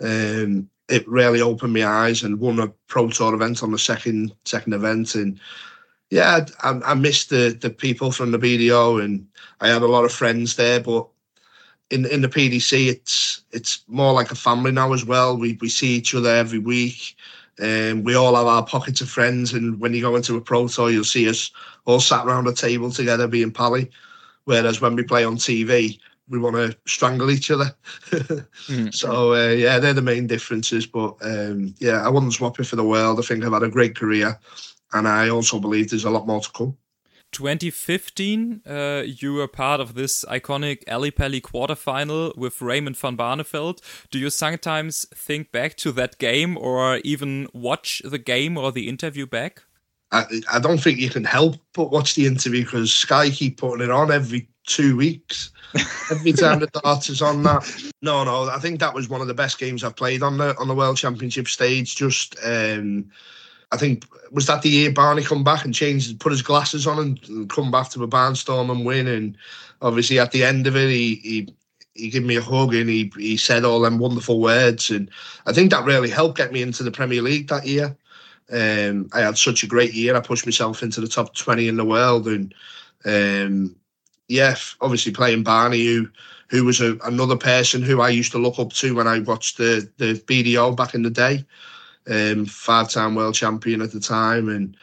[0.00, 4.34] Um, it really opened my eyes and won a pro tour event on the second
[4.44, 5.14] second event.
[5.14, 5.40] And
[6.10, 9.26] yeah, I, I missed the the people from the BDO and
[9.60, 11.06] I had a lot of friends there, but
[11.90, 15.36] in in the PDC, it's it's more like a family now as well.
[15.36, 17.16] We we see each other every week.
[17.60, 20.68] Um, we all have our pockets of friends, and when you go into a pro
[20.68, 21.50] tour, you'll see us
[21.84, 23.90] all sat around a table together being pally.
[24.44, 27.74] Whereas when we play on TV, we want to strangle each other.
[28.10, 28.94] mm.
[28.94, 30.86] So uh, yeah, they're the main differences.
[30.86, 33.18] But um, yeah, I wouldn't swap it for the world.
[33.18, 34.38] I think I've had a great career,
[34.92, 36.76] and I also believe there's a lot more to come.
[37.32, 43.80] 2015, uh, you were part of this iconic Ali Pally quarterfinal with Raymond van Barneveld.
[44.10, 48.88] Do you sometimes think back to that game or even watch the game or the
[48.88, 49.62] interview back?
[50.12, 53.84] I, I don't think you can help but watch the interview because Sky keep putting
[53.84, 55.50] it on every two weeks.
[56.10, 57.64] Every time the darts is on that.
[58.02, 60.56] No, no, I think that was one of the best games I've played on the
[60.58, 61.94] on the World Championship stage.
[61.94, 63.08] Just um,
[63.72, 66.98] I think was that the year Barney come back and changed, put his glasses on
[66.98, 69.06] and, and come back to a barnstorm and win.
[69.06, 69.36] And
[69.80, 71.54] obviously at the end of it, he he
[71.94, 74.90] he gave me a hug and he he said all them wonderful words.
[74.90, 75.10] And
[75.46, 77.96] I think that really helped get me into the Premier League that year.
[78.52, 80.16] Um, I had such a great year.
[80.16, 82.52] I pushed myself into the top twenty in the world, and
[83.04, 83.76] um,
[84.26, 86.08] yeah, obviously playing Barney, who
[86.48, 89.58] who was a, another person who I used to look up to when I watched
[89.58, 91.44] the the BDO back in the day
[92.08, 94.76] um, five-time world champion at the time, and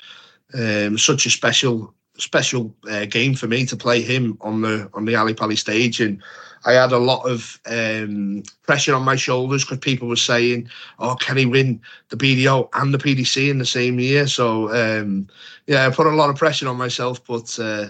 [0.53, 5.05] um, such a special special uh, game for me to play him on the on
[5.05, 6.21] the Ali Pali stage, and
[6.65, 11.15] I had a lot of um, pressure on my shoulders because people were saying, "Oh,
[11.15, 15.27] can he win the BDO and the PDC in the same year?" So um,
[15.67, 17.57] yeah, I put a lot of pressure on myself, but.
[17.59, 17.89] Uh,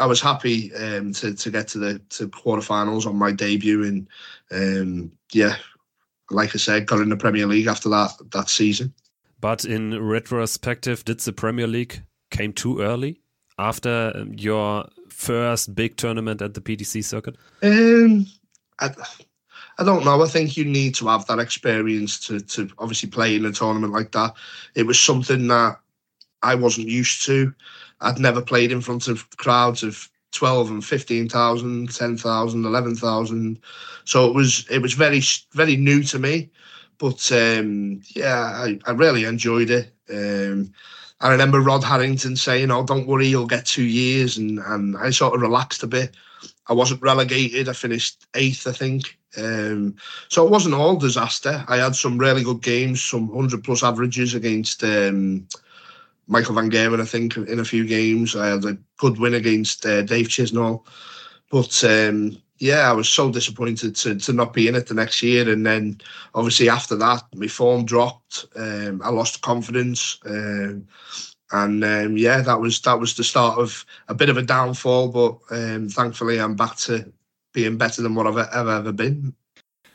[0.00, 4.06] I was happy um, to to get to the to quarterfinals on my debut, and
[4.52, 5.56] um, yeah,
[6.30, 8.92] like I said, got in the Premier League after that that season.
[9.40, 13.20] But in retrospective, did the Premier League came too early
[13.58, 17.36] after um, your first big tournament at the PDC circuit?
[17.62, 18.26] Um,
[18.80, 18.90] I,
[19.78, 20.22] I don't know.
[20.22, 23.92] I think you need to have that experience to to obviously play in a tournament
[23.92, 24.34] like that.
[24.74, 25.78] It was something that
[26.42, 27.54] I wasn't used to.
[28.00, 33.60] I'd never played in front of crowds of 12 and 15,000, 10,000, 11,000.
[34.04, 36.50] So it was it was very very new to me,
[36.98, 39.92] but um, yeah, I, I really enjoyed it.
[40.10, 40.72] Um,
[41.20, 45.10] I remember Rod Harrington saying, "Oh, don't worry, you'll get two years," and and I
[45.10, 46.16] sort of relaxed a bit.
[46.68, 47.68] I wasn't relegated.
[47.68, 49.18] I finished eighth, I think.
[49.36, 49.96] Um,
[50.28, 51.64] so it wasn't all disaster.
[51.68, 55.46] I had some really good games, some hundred plus averages against um,
[56.28, 58.36] Michael Van Gerwen, I think, in a few games.
[58.36, 60.86] I had a good win against uh, Dave Chisnall.
[61.50, 65.22] But um, yeah, I was so disappointed to, to not be in it the next
[65.22, 65.50] year.
[65.50, 66.00] And then
[66.34, 68.46] obviously after that, my form dropped.
[68.56, 70.18] Um, I lost confidence.
[70.26, 70.86] Um,
[71.50, 75.08] and um, yeah, that was that was the start of a bit of a downfall.
[75.08, 77.10] But um, thankfully, I'm back to
[77.54, 79.34] being better than what I've ever ever been.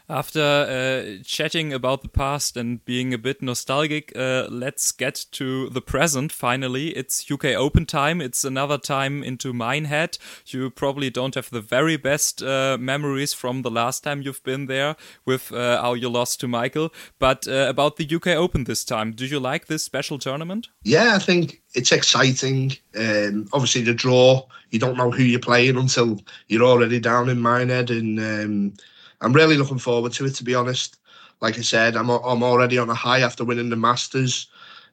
[0.10, 5.70] After uh, chatting about the past and being a bit nostalgic, uh, let's get to
[5.70, 6.90] the present finally.
[6.90, 8.20] It's UK Open time.
[8.20, 10.18] It's another time into Minehead.
[10.48, 14.66] You probably don't have the very best uh, memories from the last time you've been
[14.66, 16.94] there with uh, how you lost to Michael.
[17.18, 20.68] But uh, about the UK Open this time, do you like this special tournament?
[20.84, 22.74] Yeah, I think it's exciting.
[22.98, 27.40] Um, obviously, the draw, you don't know who you're playing until you're already down in
[27.40, 27.90] Minehead.
[27.90, 28.74] And um,
[29.22, 30.36] I'm really looking forward to it.
[30.36, 30.98] To be honest,
[31.42, 34.48] like I said, I'm I'm already on a high after winning the Masters.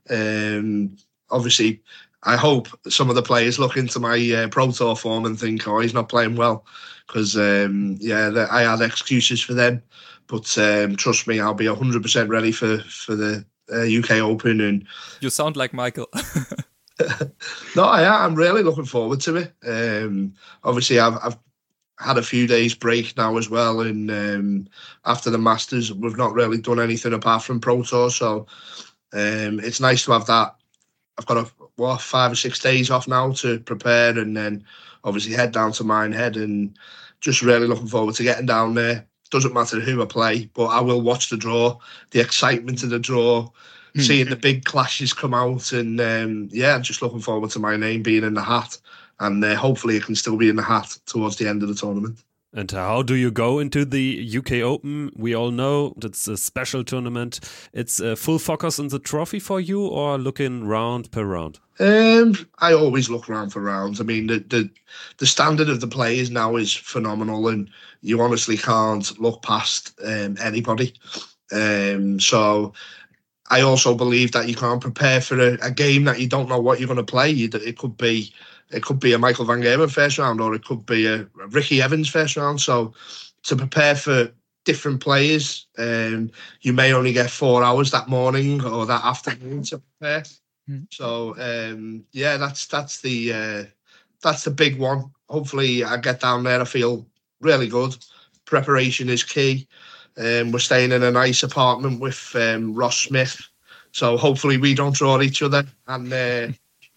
[0.08, 0.96] Um,
[1.30, 1.82] obviously,
[2.24, 5.66] I hope some of the players look into my uh, Pro Tour form and think,
[5.66, 6.64] "Oh, he's not playing well,"
[7.06, 9.82] because um, yeah, I had excuses for them.
[10.26, 14.60] But um, trust me, I'll be 100% ready for for the uh, UK Open.
[14.60, 14.86] And
[15.20, 16.08] you sound like Michael.
[17.76, 18.12] no, I, am.
[18.12, 19.54] I'm really looking forward to it.
[19.66, 21.36] Um, obviously, I've, I've
[22.00, 24.68] had a few days break now as well, and um,
[25.04, 28.46] after the Masters, we've not really done anything apart from Pro Tour, so
[29.12, 30.56] um, it's nice to have that.
[31.18, 34.64] I've got a what five or six days off now to prepare, and then
[35.04, 36.76] obviously head down to Minehead, and
[37.20, 39.06] just really looking forward to getting down there.
[39.30, 41.78] Doesn't matter who I play, but I will watch the draw,
[42.10, 43.48] the excitement of the draw,
[43.94, 44.00] mm.
[44.00, 48.02] seeing the big clashes come out, and um, yeah, just looking forward to my name
[48.02, 48.78] being in the hat
[49.20, 51.74] and uh, hopefully it can still be in the hat towards the end of the
[51.74, 52.18] tournament.
[52.52, 55.12] And how do you go into the UK Open?
[55.14, 57.38] We all know it's a special tournament.
[57.72, 61.60] It's a full focus on the trophy for you, or looking round per round?
[61.78, 64.00] Um, I always look round for rounds.
[64.00, 64.68] I mean, the, the
[65.18, 67.70] the standard of the players now is phenomenal, and
[68.02, 70.92] you honestly can't look past um, anybody.
[71.52, 72.72] Um, so
[73.48, 76.60] I also believe that you can't prepare for a, a game that you don't know
[76.60, 77.32] what you're going to play.
[77.32, 78.32] It could be
[78.70, 81.82] it could be a Michael Van Gerwen first round, or it could be a Ricky
[81.82, 82.60] Evans first round.
[82.60, 82.94] So
[83.44, 84.30] to prepare for
[84.64, 86.30] different players, um,
[86.60, 90.22] you may only get four hours that morning or that afternoon to prepare.
[90.68, 90.86] Mm.
[90.90, 93.64] So um, yeah, that's that's the uh,
[94.22, 95.10] that's the big one.
[95.28, 96.60] Hopefully, I get down there.
[96.60, 97.06] I feel
[97.40, 97.96] really good.
[98.44, 99.66] Preparation is key.
[100.16, 103.40] Um, we're staying in a nice apartment with um, Ross Smith,
[103.92, 106.48] so hopefully we don't draw each other, and uh,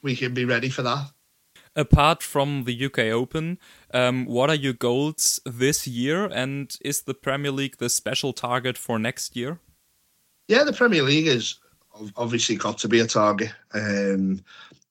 [0.01, 1.09] we can be ready for that
[1.75, 3.57] apart from the UK Open,
[3.93, 6.25] um, what are your goals this year?
[6.25, 9.59] And is the Premier League the special target for next year?
[10.47, 11.59] Yeah, the Premier League is
[12.15, 13.51] obviously got to be a target.
[13.73, 14.43] Um,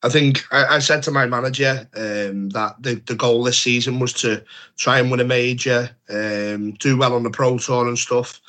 [0.02, 4.00] I think I, I, said to my manager um, that the, the goal this season
[4.00, 4.42] was to
[4.76, 8.40] try and win a major, um, do well on the Pro Tour and stuff.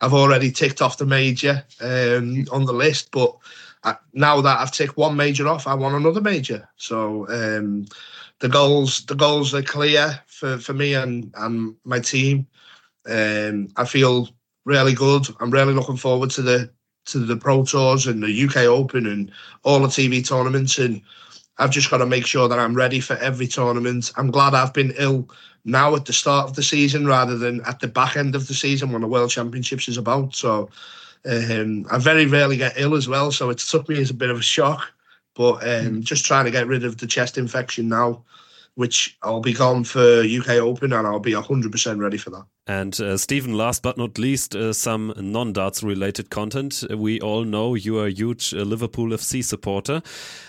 [0.00, 3.36] I've already ticked off the major um, on the list, but
[4.12, 6.68] now that I've ticked one major off, I want another major.
[6.76, 7.86] So um,
[8.40, 12.46] the goals, the goals are clear for, for me and, and my team.
[13.08, 14.28] Um, I feel
[14.64, 15.26] really good.
[15.40, 16.70] I'm really looking forward to the
[17.06, 20.78] to the Pro Tours and the UK Open and all the TV tournaments.
[20.78, 21.00] And
[21.56, 24.12] I've just got to make sure that I'm ready for every tournament.
[24.16, 25.26] I'm glad I've been ill
[25.64, 28.52] now at the start of the season rather than at the back end of the
[28.54, 30.34] season when the World Championships is about.
[30.34, 30.68] So
[31.24, 34.30] um, I very rarely get ill as well, so it took me as a bit
[34.30, 34.92] of a shock.
[35.34, 36.00] But um, mm.
[36.02, 38.24] just trying to get rid of the chest infection now,
[38.74, 42.44] which I'll be gone for UK Open, and I'll be 100% ready for that.
[42.66, 46.84] And uh, Stephen, last but not least, uh, some non darts related content.
[46.90, 50.02] We all know you are a huge uh, Liverpool FC supporter.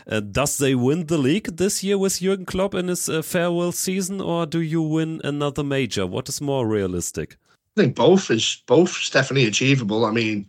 [0.08, 3.72] Uh, does they win the league this year with Jurgen Klopp in his uh, farewell
[3.72, 6.06] season, or do you win another major?
[6.06, 7.38] What is more realistic?
[7.80, 10.04] I think both is both is definitely achievable.
[10.04, 10.46] I mean,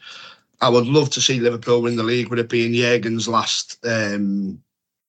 [0.60, 4.60] I would love to see Liverpool win the league with it being Jurgen's last um,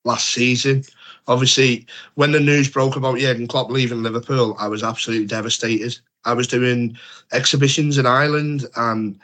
[0.06, 0.84] last season.
[1.28, 5.98] Obviously, when the news broke about Jurgen Klopp leaving Liverpool, I was absolutely devastated.
[6.24, 6.96] I was doing
[7.32, 9.20] exhibitions in Ireland, and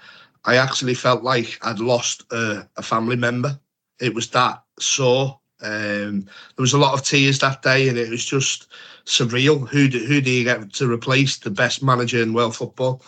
[0.46, 3.60] I actually felt like I'd lost a, a family member.
[4.00, 5.40] It was that sore.
[5.62, 8.72] Um, there was a lot of tears that day, and it was just
[9.08, 9.68] surreal.
[9.70, 13.02] Who do, who do you get to replace the best manager in world football?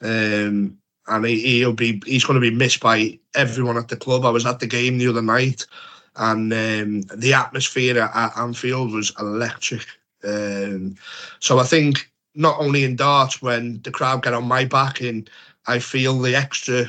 [0.00, 4.24] Um, and he, will be he's going to be missed by everyone at the club.
[4.24, 5.66] I was at the game the other night,
[6.16, 9.86] and um, the atmosphere at, Anfield was electric.
[10.22, 10.96] Um,
[11.40, 15.28] so I think not only in darts when the crowd get on my back and
[15.66, 16.88] I feel the extra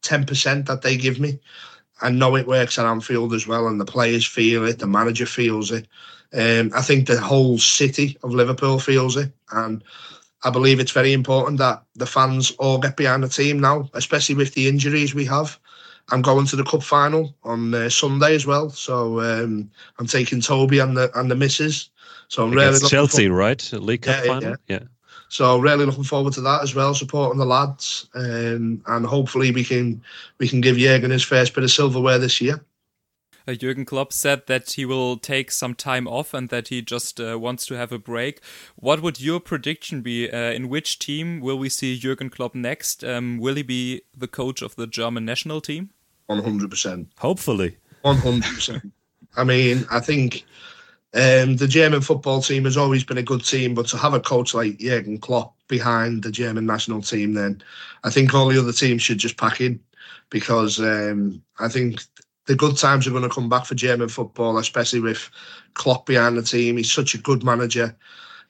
[0.00, 1.38] ten percent that they give me.
[2.00, 5.26] I know it works at Anfield as well, and the players feel it, the manager
[5.26, 5.88] feels it.
[6.32, 9.82] Um, I think the whole city of Liverpool feels it, and
[10.44, 14.34] I believe it's very important that the fans all get behind the team now, especially
[14.34, 15.58] with the injuries we have.
[16.10, 18.70] I'm going to the cup final on uh, Sunday as well.
[18.70, 21.90] So um, I'm taking Toby and the and the missus.
[22.28, 23.38] So I'm Against really Chelsea, forward.
[23.38, 23.72] right?
[23.72, 24.50] League Cup Yeah, final.
[24.50, 24.56] yeah.
[24.68, 24.78] yeah.
[25.30, 29.64] So really looking forward to that as well, supporting the lads, um, and hopefully we
[29.64, 30.00] can
[30.38, 32.64] we can give Jurgen his first bit of silverware this year.
[33.48, 37.18] Uh, Jurgen Klopp said that he will take some time off and that he just
[37.18, 38.40] uh, wants to have a break.
[38.76, 40.30] What would your prediction be?
[40.30, 43.02] Uh, in which team will we see Jurgen Klopp next?
[43.02, 45.90] Um, will he be the coach of the German national team?
[46.26, 47.08] One hundred percent.
[47.18, 47.78] Hopefully.
[48.02, 48.92] One hundred percent.
[49.34, 50.44] I mean, I think
[51.14, 54.20] um, the German football team has always been a good team, but to have a
[54.20, 57.62] coach like Jurgen Klopp behind the German national team, then
[58.04, 59.80] I think all the other teams should just pack in
[60.28, 62.02] because um, I think
[62.48, 65.30] the good times are going to come back for German football, especially with
[65.74, 66.78] Klopp behind the team.
[66.78, 67.94] He's such a good manager.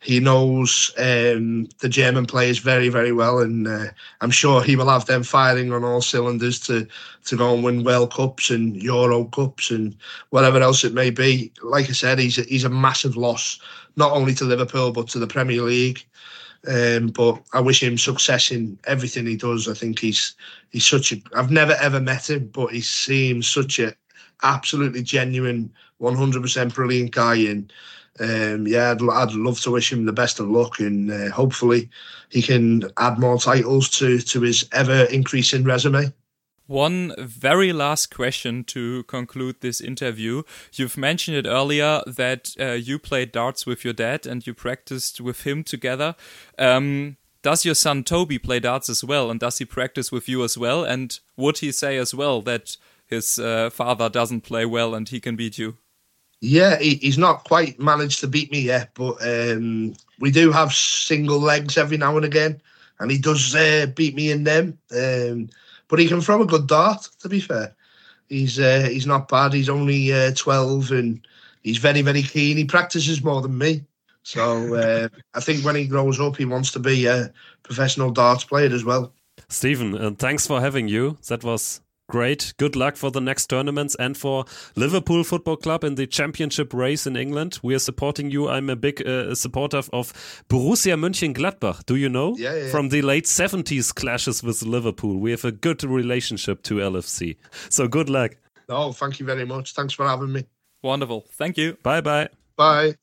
[0.01, 3.87] He knows um, the German players very, very well, and uh,
[4.21, 6.87] I'm sure he will have them firing on all cylinders to
[7.25, 9.97] to go and win World Cups and Euro Cups and
[10.31, 11.53] whatever else it may be.
[11.65, 13.59] Like I said, he's a, he's a massive loss,
[13.97, 16.07] not only to Liverpool but to the Premier League.
[16.69, 19.69] Um, but I wish him success in everything he does.
[19.69, 20.35] I think he's
[20.71, 21.17] he's such a.
[21.35, 23.95] I've never ever met him, but he seems such a
[24.43, 27.37] absolutely genuine, 100% brilliant guy.
[27.37, 27.73] And
[28.21, 31.89] um, yeah, I'd, I'd love to wish him the best of luck, and uh, hopefully
[32.29, 36.13] he can add more titles to to his ever increasing resume.
[36.69, 40.43] One very last question to conclude this interview.
[40.75, 45.19] You've mentioned it earlier that uh, you played darts with your dad and you practiced
[45.19, 46.15] with him together.
[46.59, 49.31] Um, does your son Toby play darts as well?
[49.31, 50.85] And does he practice with you as well?
[50.85, 55.21] And would he say as well that his uh, father doesn't play well and he
[55.21, 55.79] can beat you?
[56.43, 60.75] Yeah, he, he's not quite managed to beat me yet, but um, we do have
[60.75, 62.61] single legs every now and again,
[63.01, 64.79] and he does uh, beat me in them.
[64.93, 65.49] Um,
[65.89, 67.09] but he can throw a good dart.
[67.21, 67.75] To be fair,
[68.29, 69.53] he's uh, he's not bad.
[69.53, 71.27] He's only uh, twelve, and
[71.63, 72.57] he's very very keen.
[72.57, 73.85] He practices more than me,
[74.23, 77.33] so uh, I think when he grows up, he wants to be a
[77.63, 79.13] professional darts player as well.
[79.49, 81.17] Stephen, uh, thanks for having you.
[81.29, 82.53] That was great.
[82.57, 84.45] Good luck for the next tournaments and for
[84.77, 87.59] Liverpool Football Club in the championship race in England.
[87.63, 88.49] We are supporting you.
[88.49, 90.13] I'm a big uh, supporter of
[90.49, 91.85] Borussia Mönchengladbach.
[91.87, 92.35] Do you know?
[92.37, 92.71] Yeah, yeah.
[92.71, 95.19] From the late 70s clashes with Liverpool.
[95.19, 97.37] We have a good relationship to LFC.
[97.71, 98.37] So good luck.
[98.69, 99.75] No, thank you very much.
[99.75, 100.45] Thanks for having me.
[100.83, 101.27] Wonderful.
[101.33, 101.77] Thank you.
[101.83, 102.29] Bye bye.
[102.57, 102.97] Bye.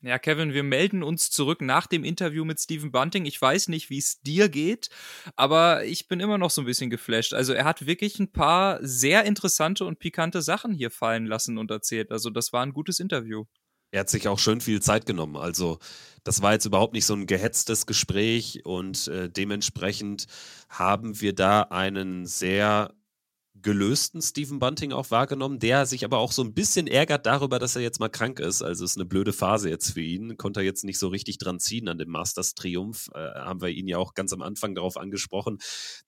[0.00, 3.26] Ja, Kevin, wir melden uns zurück nach dem Interview mit Stephen Bunting.
[3.26, 4.90] Ich weiß nicht, wie es dir geht,
[5.34, 7.34] aber ich bin immer noch so ein bisschen geflasht.
[7.34, 11.72] Also er hat wirklich ein paar sehr interessante und pikante Sachen hier fallen lassen und
[11.72, 12.12] erzählt.
[12.12, 13.44] Also das war ein gutes Interview.
[13.90, 15.36] Er hat sich auch schön viel Zeit genommen.
[15.36, 15.78] Also,
[16.22, 20.26] das war jetzt überhaupt nicht so ein gehetztes Gespräch und äh, dementsprechend
[20.68, 22.94] haben wir da einen sehr
[23.62, 27.76] gelösten Stephen Bunting auch wahrgenommen, der sich aber auch so ein bisschen ärgert darüber, dass
[27.76, 28.62] er jetzt mal krank ist.
[28.62, 30.36] Also es ist eine blöde Phase jetzt für ihn.
[30.36, 33.10] Konnte er jetzt nicht so richtig dran ziehen an dem Masters-Triumph.
[33.14, 35.58] Äh, haben wir ihn ja auch ganz am Anfang darauf angesprochen.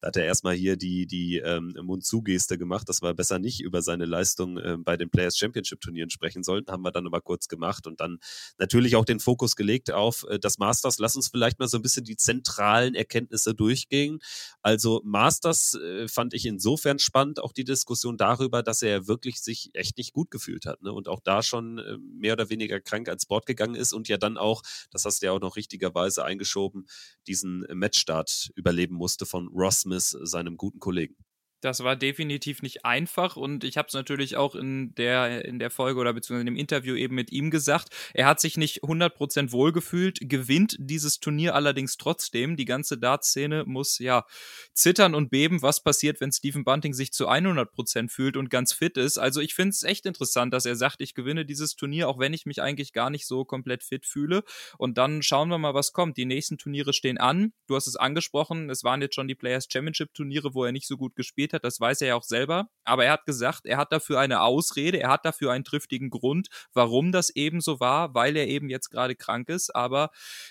[0.00, 3.82] Da hat er erstmal hier die, die ähm, Mund-zu-Geste gemacht, dass wir besser nicht über
[3.82, 6.70] seine Leistung äh, bei den Players Championship-Turnieren sprechen sollten.
[6.70, 8.18] Haben wir dann aber kurz gemacht und dann
[8.58, 10.98] natürlich auch den Fokus gelegt auf äh, das Masters.
[10.98, 14.20] Lass uns vielleicht mal so ein bisschen die zentralen Erkenntnisse durchgehen.
[14.62, 19.70] Also Masters äh, fand ich insofern spannend, auch die Diskussion darüber, dass er wirklich sich
[19.74, 20.92] echt nicht gut gefühlt hat ne?
[20.92, 24.16] und auch da schon äh, mehr oder weniger krank ans Board gegangen ist und ja
[24.16, 26.86] dann auch, das hast du ja auch noch richtigerweise eingeschoben,
[27.26, 31.16] diesen Matchstart überleben musste von Ross Smith, seinem guten Kollegen.
[31.60, 35.70] Das war definitiv nicht einfach und ich habe es natürlich auch in der, in der
[35.70, 37.88] Folge oder beziehungsweise in dem Interview eben mit ihm gesagt.
[38.14, 42.56] Er hat sich nicht 100% wohlgefühlt, gewinnt dieses Turnier allerdings trotzdem.
[42.56, 44.24] Die ganze Dartszene muss ja
[44.72, 48.96] zittern und beben, was passiert, wenn Stephen Bunting sich zu 100% fühlt und ganz fit
[48.96, 49.18] ist.
[49.18, 52.32] Also ich finde es echt interessant, dass er sagt, ich gewinne dieses Turnier, auch wenn
[52.32, 54.42] ich mich eigentlich gar nicht so komplett fit fühle.
[54.78, 56.16] Und dann schauen wir mal, was kommt.
[56.16, 57.52] Die nächsten Turniere stehen an.
[57.66, 60.86] Du hast es angesprochen, es waren jetzt schon die Players Championship Turniere, wo er nicht
[60.86, 62.68] so gut gespielt hat, das weiß er ja auch selber.
[62.84, 66.48] Aber er hat gesagt, er hat dafür eine Ausrede, er hat dafür einen triftigen Grund,
[66.72, 69.74] warum das eben so war, weil er eben jetzt gerade krank ist.
[69.74, 70.10] Aber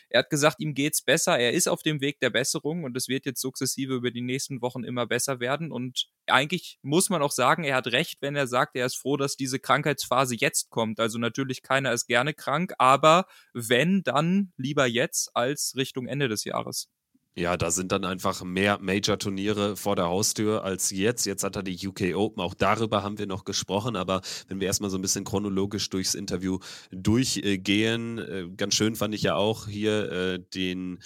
[0.10, 3.08] er hat gesagt, ihm geht's besser, er ist auf dem Weg der Besserung und es
[3.08, 5.72] wird jetzt sukzessive über die nächsten Wochen immer besser werden.
[5.72, 9.18] Und eigentlich muss man auch sagen, er hat recht, wenn er sagt, er ist froh,
[9.18, 11.00] dass diese Krankheitsphase jetzt kommt.
[11.00, 16.44] Also natürlich keiner ist gerne krank, aber wenn, dann lieber jetzt als Richtung Ende des
[16.44, 16.90] Jahres.
[17.36, 21.26] Ja, da sind dann einfach mehr Major-Turniere vor der Haustür als jetzt.
[21.26, 24.68] Jetzt hat er die UK Open, auch darüber haben wir noch gesprochen, aber wenn wir
[24.68, 26.60] erstmal so ein bisschen chronologisch durchs Interview
[26.92, 31.00] durchgehen, äh, ganz schön fand ich ja auch hier äh, den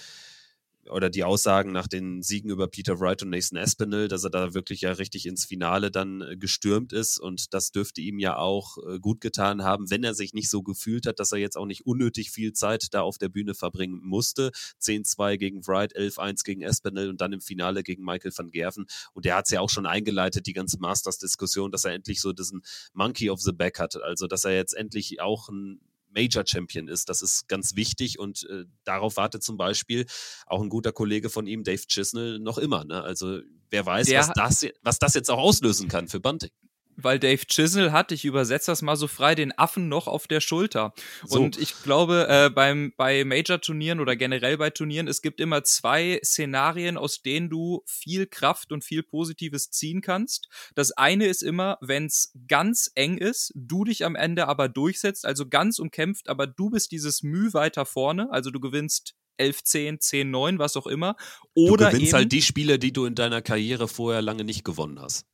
[0.89, 4.53] oder die Aussagen nach den Siegen über Peter Wright und Nathan Espinel, dass er da
[4.53, 7.19] wirklich ja richtig ins Finale dann äh, gestürmt ist.
[7.19, 10.61] Und das dürfte ihm ja auch äh, gut getan haben, wenn er sich nicht so
[10.61, 14.01] gefühlt hat, dass er jetzt auch nicht unnötig viel Zeit da auf der Bühne verbringen
[14.03, 14.51] musste.
[14.81, 18.85] 10-2 gegen Wright, 11-1 gegen Espinel und dann im Finale gegen Michael van Gerven.
[19.13, 22.33] Und der hat es ja auch schon eingeleitet, die ganze Masters-Diskussion, dass er endlich so
[22.33, 22.61] diesen
[22.93, 25.79] Monkey of the Back hat, also dass er jetzt endlich auch ein
[26.13, 27.09] Major Champion ist.
[27.09, 30.05] Das ist ganz wichtig und äh, darauf wartet zum Beispiel
[30.45, 32.85] auch ein guter Kollege von ihm, Dave Chisnell, noch immer.
[32.85, 33.01] Ne?
[33.01, 33.39] Also
[33.69, 36.51] wer weiß, was das, was das jetzt auch auslösen kann für Bunting
[36.95, 40.41] weil Dave Chisel hat, ich übersetze das mal so frei, den Affen noch auf der
[40.41, 40.93] Schulter.
[41.25, 41.39] So.
[41.39, 46.19] Und ich glaube, äh, beim, bei Major-Turnieren oder generell bei Turnieren, es gibt immer zwei
[46.23, 50.49] Szenarien, aus denen du viel Kraft und viel Positives ziehen kannst.
[50.75, 55.25] Das eine ist immer, wenn es ganz eng ist, du dich am Ende aber durchsetzt,
[55.25, 59.99] also ganz umkämpft, aber du bist dieses Mühe weiter vorne, also du gewinnst 11, 10,
[59.99, 61.15] 10, 9, was auch immer.
[61.53, 64.63] Oder du gewinnst eben, halt die Spiele, die du in deiner Karriere vorher lange nicht
[64.63, 65.25] gewonnen hast.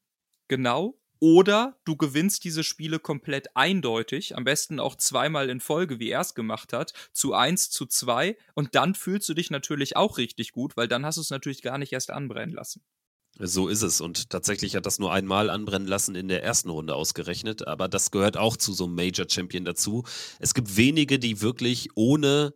[0.47, 0.98] Genau.
[1.19, 6.21] Oder du gewinnst diese Spiele komplett eindeutig, am besten auch zweimal in Folge, wie er
[6.21, 8.37] es gemacht hat, zu eins, zu zwei.
[8.53, 11.61] Und dann fühlst du dich natürlich auch richtig gut, weil dann hast du es natürlich
[11.61, 12.81] gar nicht erst anbrennen lassen.
[13.37, 14.01] So ist es.
[14.01, 17.67] Und tatsächlich hat das nur einmal anbrennen lassen in der ersten Runde ausgerechnet.
[17.67, 20.03] Aber das gehört auch zu so einem Major Champion dazu.
[20.39, 22.53] Es gibt wenige, die wirklich ohne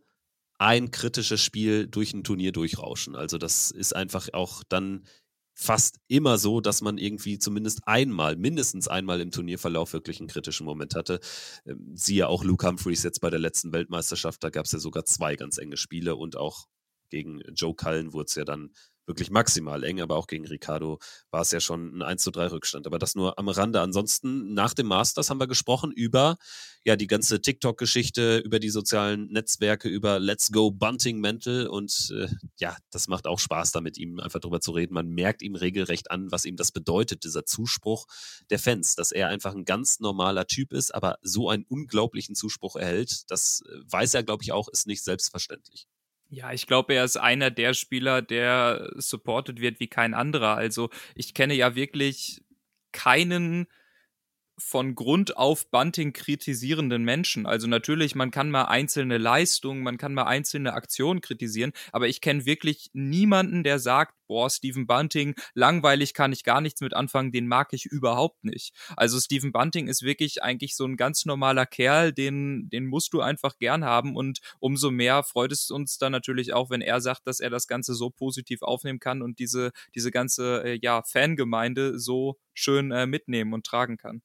[0.58, 3.16] ein kritisches Spiel durch ein Turnier durchrauschen.
[3.16, 5.06] Also das ist einfach auch dann
[5.54, 10.66] fast immer so, dass man irgendwie zumindest einmal, mindestens einmal im Turnierverlauf wirklich einen kritischen
[10.66, 11.20] Moment hatte.
[11.66, 15.06] Ähm, siehe auch Luke Humphreys jetzt bei der letzten Weltmeisterschaft, da gab es ja sogar
[15.06, 16.68] zwei ganz enge Spiele und auch
[17.10, 18.72] gegen Joe Cullen wurde es ja dann
[19.06, 21.00] wirklich maximal eng, aber auch gegen Ricardo
[21.32, 22.88] war es ja schon ein 1 zu 3 Rückstand.
[22.88, 23.82] Aber das nur am Rande.
[23.82, 26.38] Ansonsten, nach dem Masters haben wir gesprochen über
[26.86, 32.28] ja die ganze TikTok-Geschichte, über die sozialen Netzwerke, über Let's Go Bunting Mental und äh,
[32.60, 34.94] ja, das macht auch Spaß, da mit ihm einfach drüber zu reden.
[34.94, 38.06] Man merkt ihm regelrecht an, was ihm das bedeutet, dieser Zuspruch
[38.50, 42.76] der Fans, dass er einfach ein ganz normaler Typ ist, aber so einen unglaublichen Zuspruch
[42.76, 45.88] erhält, das äh, weiß er, glaube ich, auch, ist nicht selbstverständlich.
[46.36, 50.56] Ja, ich glaube, er ist einer der Spieler, der supported wird wie kein anderer.
[50.56, 52.42] Also ich kenne ja wirklich
[52.92, 53.68] keinen
[54.58, 57.46] von Grund auf Bunting kritisierenden Menschen.
[57.46, 62.22] Also natürlich, man kann mal einzelne Leistungen, man kann mal einzelne Aktionen kritisieren, aber ich
[62.22, 67.32] kenne wirklich niemanden, der sagt, boah, Stephen Bunting, langweilig kann ich gar nichts mit anfangen,
[67.32, 68.74] den mag ich überhaupt nicht.
[68.96, 73.22] Also Stephen Bunting ist wirklich eigentlich so ein ganz normaler Kerl, den, den musst du
[73.22, 77.28] einfach gern haben und umso mehr freut es uns dann natürlich auch, wenn er sagt,
[77.28, 82.00] dass er das Ganze so positiv aufnehmen kann und diese, diese ganze, äh, ja, Fangemeinde
[82.00, 84.22] so schön äh, mitnehmen und tragen kann.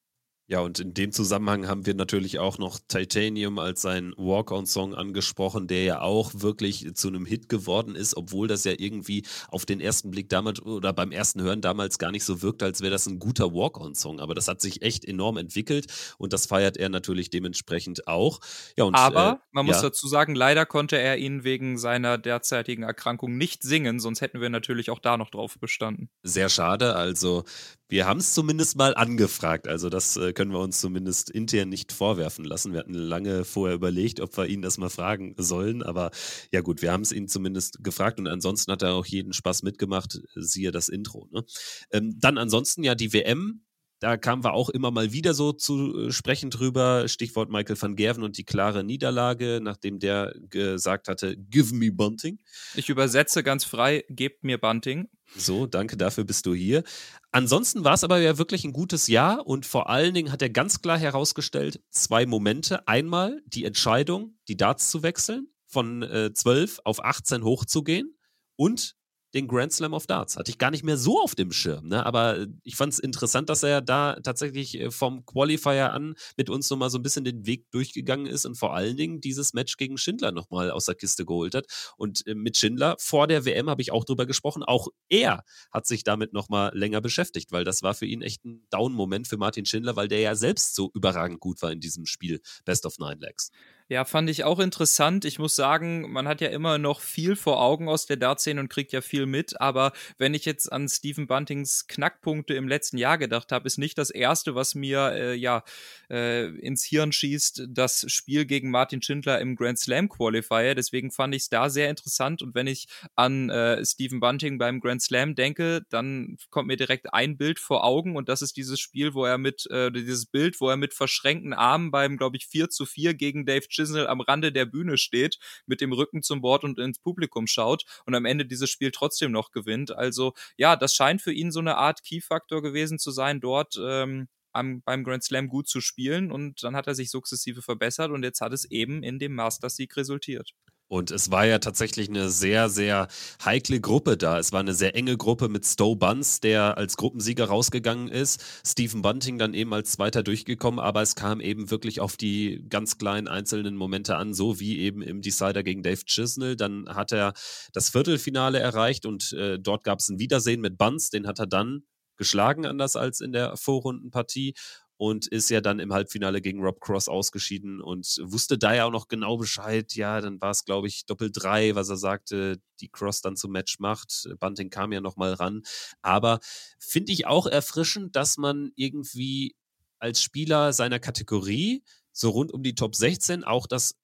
[0.51, 5.66] Ja, und in dem Zusammenhang haben wir natürlich auch noch Titanium als sein Walk-on-Song angesprochen,
[5.66, 9.78] der ja auch wirklich zu einem Hit geworden ist, obwohl das ja irgendwie auf den
[9.78, 13.07] ersten Blick damals oder beim ersten Hören damals gar nicht so wirkt, als wäre das
[13.07, 14.20] ein guter Walk-on-Song.
[14.20, 18.40] Aber das hat sich echt enorm entwickelt und das feiert er natürlich dementsprechend auch.
[18.74, 22.84] Ja, und, Aber äh, man muss dazu sagen, leider konnte er ihn wegen seiner derzeitigen
[22.84, 26.09] Erkrankung nicht singen, sonst hätten wir natürlich auch da noch drauf bestanden.
[26.22, 26.96] Sehr schade.
[26.96, 27.44] Also
[27.89, 29.66] wir haben es zumindest mal angefragt.
[29.66, 32.72] Also das äh, können wir uns zumindest intern nicht vorwerfen lassen.
[32.72, 35.82] Wir hatten lange vorher überlegt, ob wir ihn das mal fragen sollen.
[35.82, 36.11] Aber
[36.53, 39.62] ja gut, wir haben es ihn zumindest gefragt und ansonsten hat er auch jeden Spaß
[39.62, 40.20] mitgemacht.
[40.34, 41.28] Siehe das Intro.
[41.30, 41.45] Ne?
[41.91, 43.62] Ähm, dann ansonsten ja die WM.
[44.01, 47.09] Da kamen wir auch immer mal wieder so zu äh, sprechen drüber.
[47.09, 52.38] Stichwort Michael van Gerven und die klare Niederlage, nachdem der gesagt hatte, give me Bunting.
[52.74, 55.09] Ich übersetze ganz frei, gebt mir Bunting.
[55.36, 56.84] So, danke, dafür bist du hier.
[57.32, 60.51] Ansonsten war es aber ja wirklich ein gutes Jahr und vor allen Dingen hat er
[60.51, 62.86] ganz klar herausgestellt, zwei Momente.
[62.88, 68.16] Einmal die Entscheidung, die Darts zu wechseln, von äh, 12 auf 18 hochzugehen
[68.57, 68.96] und
[69.35, 70.37] den Grand Slam of Darts.
[70.37, 71.89] Hatte ich gar nicht mehr so auf dem Schirm.
[71.89, 72.05] Ne?
[72.05, 76.70] Aber ich fand es interessant, dass er da tatsächlich äh, vom Qualifier an mit uns
[76.70, 79.99] nochmal so ein bisschen den Weg durchgegangen ist und vor allen Dingen dieses Match gegen
[79.99, 81.66] Schindler nochmal aus der Kiste geholt hat.
[81.97, 84.62] Und äh, mit Schindler vor der WM habe ich auch drüber gesprochen.
[84.62, 88.66] Auch er hat sich damit nochmal länger beschäftigt, weil das war für ihn echt ein
[88.70, 92.41] Down-Moment für Martin Schindler, weil der ja selbst so überragend gut war in diesem Spiel
[92.64, 93.51] Best of Nine Legs.
[93.91, 95.24] Ja, fand ich auch interessant.
[95.24, 98.68] Ich muss sagen, man hat ja immer noch viel vor Augen aus der Dart-Szene und
[98.68, 99.62] kriegt ja viel mit.
[99.62, 103.97] Aber wenn ich jetzt an Stephen Buntings Knackpunkte im letzten Jahr gedacht habe, ist nicht
[103.97, 105.64] das erste, was mir äh, ja
[106.11, 110.74] äh, ins Hirn schießt, das Spiel gegen Martin Schindler im Grand Slam Qualifier.
[110.74, 112.43] Deswegen fand ich es da sehr interessant.
[112.43, 117.14] Und wenn ich an äh, Stephen Bunting beim Grand Slam denke, dann kommt mir direkt
[117.14, 120.61] ein Bild vor Augen und das ist dieses Spiel, wo er mit, äh, dieses Bild,
[120.61, 124.20] wo er mit verschränkten Armen beim, glaube ich, 4 zu 4 gegen Dave Chisnell am
[124.20, 128.24] Rande der Bühne steht, mit dem Rücken zum Board und ins Publikum schaut und am
[128.24, 129.95] Ende dieses Spiel trotzdem noch gewinnt.
[129.95, 134.29] Also ja, das scheint für ihn so eine Art Key-Faktor gewesen zu sein, dort ähm,
[134.53, 138.24] am, beim Grand Slam gut zu spielen und dann hat er sich sukzessive verbessert und
[138.24, 140.55] jetzt hat es eben in dem Masters-Sieg resultiert.
[140.89, 143.09] Und es war ja tatsächlich eine sehr, sehr
[143.45, 144.39] heikle Gruppe da.
[144.39, 148.43] Es war eine sehr enge Gruppe mit Stowe Buns, der als Gruppensieger rausgegangen ist.
[148.66, 152.97] Stephen Bunting dann eben als Zweiter durchgekommen, aber es kam eben wirklich auf die ganz
[152.97, 156.57] kleinen einzelnen Momente an, so wie eben im Decider gegen Dave Chisnell.
[156.57, 157.34] Dann hat er
[157.74, 161.47] das Viertelfinale erreicht und äh, dort gab es ein Wiedersehen mit Buns, den hat er
[161.47, 161.82] dann
[162.16, 164.55] geschlagen, anders als in der Vorrundenpartie
[164.99, 168.90] und ist ja dann im Halbfinale gegen Rob Cross ausgeschieden und wusste da ja auch
[168.90, 169.94] noch genau Bescheid.
[169.94, 173.53] Ja, dann war es, glaube ich, Doppel drei, was er sagte, die Cross dann zum
[173.53, 174.28] Match macht.
[174.40, 175.62] Bunting kam ja nochmal ran.
[176.03, 176.40] Aber
[176.80, 179.55] finde ich auch erfrischend, dass man irgendwie
[180.01, 183.94] als Spieler seiner Kategorie so rund um die Top 16 auch das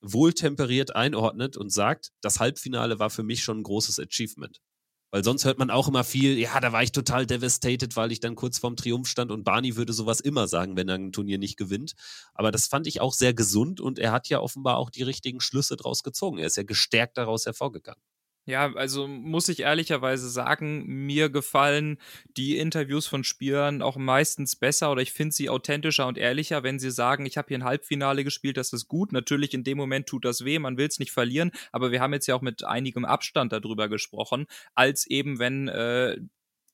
[0.00, 4.58] wohltemperiert einordnet und sagt, das Halbfinale war für mich schon ein großes Achievement.
[5.10, 8.20] Weil sonst hört man auch immer viel, ja, da war ich total devastated, weil ich
[8.20, 11.38] dann kurz vorm Triumph stand und Barney würde sowas immer sagen, wenn er ein Turnier
[11.38, 11.94] nicht gewinnt.
[12.34, 15.40] Aber das fand ich auch sehr gesund und er hat ja offenbar auch die richtigen
[15.40, 16.38] Schlüsse draus gezogen.
[16.38, 18.00] Er ist ja gestärkt daraus hervorgegangen.
[18.46, 21.98] Ja, also muss ich ehrlicherweise sagen, mir gefallen
[22.36, 26.78] die Interviews von Spielern auch meistens besser oder ich finde sie authentischer und ehrlicher, wenn
[26.78, 29.12] sie sagen, ich habe hier ein Halbfinale gespielt, das ist gut.
[29.12, 32.14] Natürlich in dem Moment tut das weh, man will es nicht verlieren, aber wir haben
[32.14, 36.16] jetzt ja auch mit einigem Abstand darüber gesprochen, als eben wenn, äh,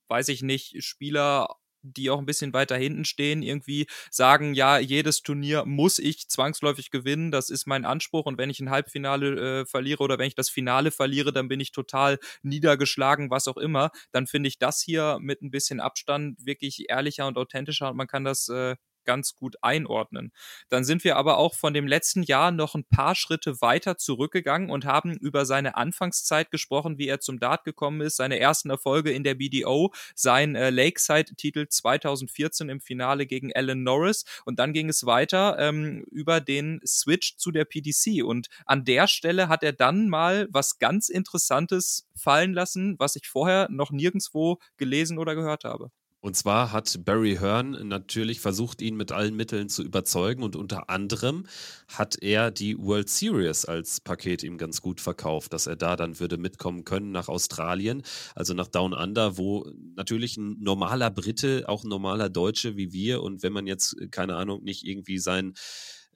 [0.08, 1.56] weiß ich nicht, Spieler
[1.92, 6.90] die auch ein bisschen weiter hinten stehen, irgendwie sagen, ja, jedes Turnier muss ich zwangsläufig
[6.90, 8.26] gewinnen, das ist mein Anspruch.
[8.26, 11.60] Und wenn ich ein Halbfinale äh, verliere oder wenn ich das Finale verliere, dann bin
[11.60, 16.44] ich total niedergeschlagen, was auch immer, dann finde ich das hier mit ein bisschen Abstand
[16.44, 18.76] wirklich ehrlicher und authentischer und man kann das äh,
[19.06, 20.32] ganz gut einordnen.
[20.68, 24.68] Dann sind wir aber auch von dem letzten Jahr noch ein paar Schritte weiter zurückgegangen
[24.68, 29.12] und haben über seine Anfangszeit gesprochen, wie er zum Dart gekommen ist, seine ersten Erfolge
[29.12, 34.88] in der BDO, sein äh, Lakeside-Titel 2014 im Finale gegen Alan Norris und dann ging
[34.88, 39.72] es weiter ähm, über den Switch zu der PDC und an der Stelle hat er
[39.72, 45.64] dann mal was ganz Interessantes fallen lassen, was ich vorher noch nirgendwo gelesen oder gehört
[45.64, 45.90] habe.
[46.26, 50.90] Und zwar hat Barry Hearn natürlich versucht, ihn mit allen Mitteln zu überzeugen und unter
[50.90, 51.46] anderem
[51.86, 56.18] hat er die World Series als Paket ihm ganz gut verkauft, dass er da dann
[56.18, 58.02] würde mitkommen können nach Australien,
[58.34, 63.22] also nach Down Under, wo natürlich ein normaler Brite, auch ein normaler Deutsche wie wir
[63.22, 65.54] und wenn man jetzt, keine Ahnung, nicht irgendwie sein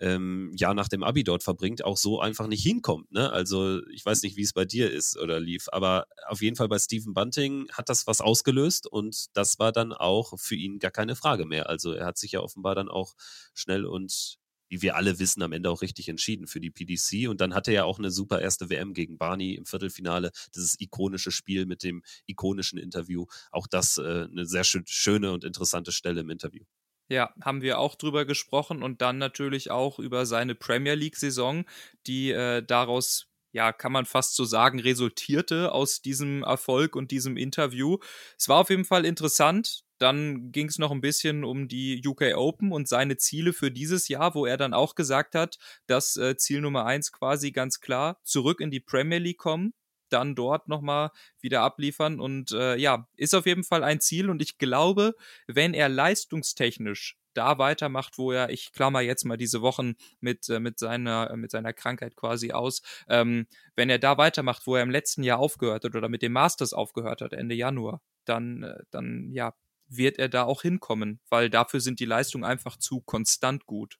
[0.01, 3.12] ähm, Jahr nach dem Abi dort verbringt, auch so einfach nicht hinkommt.
[3.12, 3.30] Ne?
[3.30, 6.68] Also ich weiß nicht, wie es bei dir ist oder lief, aber auf jeden Fall
[6.68, 10.90] bei Stephen Bunting hat das was ausgelöst und das war dann auch für ihn gar
[10.90, 11.68] keine Frage mehr.
[11.68, 13.14] Also er hat sich ja offenbar dann auch
[13.55, 14.38] schnell und
[14.70, 17.28] wie wir alle wissen, am Ende auch richtig entschieden für die PDC.
[17.28, 20.30] Und dann hatte er ja auch eine super erste WM gegen Barney im Viertelfinale.
[20.55, 23.26] Dieses ikonische Spiel mit dem ikonischen Interview.
[23.51, 26.64] Auch das äh, eine sehr schöne und interessante Stelle im Interview.
[27.11, 31.64] Ja, haben wir auch drüber gesprochen und dann natürlich auch über seine Premier League-Saison,
[32.06, 37.36] die äh, daraus ja, kann man fast so sagen, resultierte aus diesem Erfolg und diesem
[37.36, 37.98] Interview.
[38.38, 39.82] Es war auf jeden Fall interessant.
[39.98, 44.06] Dann ging es noch ein bisschen um die UK Open und seine Ziele für dieses
[44.06, 45.58] Jahr, wo er dann auch gesagt hat,
[45.88, 49.74] dass äh, Ziel Nummer eins quasi ganz klar zurück in die Premier League kommen
[50.12, 52.20] dann dort nochmal wieder abliefern.
[52.20, 54.30] Und äh, ja, ist auf jeden Fall ein Ziel.
[54.30, 55.14] Und ich glaube,
[55.46, 60.61] wenn er leistungstechnisch da weitermacht, wo er, ich klammer jetzt mal diese Wochen mit, äh,
[60.61, 63.46] mit, seiner, mit seiner Krankheit quasi aus, ähm,
[63.76, 66.72] wenn er da weitermacht, wo er im letzten Jahr aufgehört hat oder mit dem Masters
[66.72, 69.54] aufgehört hat, Ende Januar, dann, äh, dann ja,
[69.86, 73.98] wird er da auch hinkommen, weil dafür sind die Leistungen einfach zu konstant gut.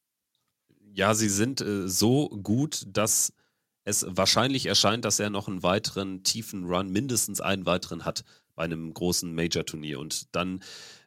[0.93, 3.33] Ja, sie sind äh, so gut, dass
[3.85, 8.25] es wahrscheinlich erscheint, dass er noch einen weiteren tiefen Run, mindestens einen weiteren hat
[8.55, 9.99] bei einem großen Major-Turnier.
[9.99, 10.63] Und dann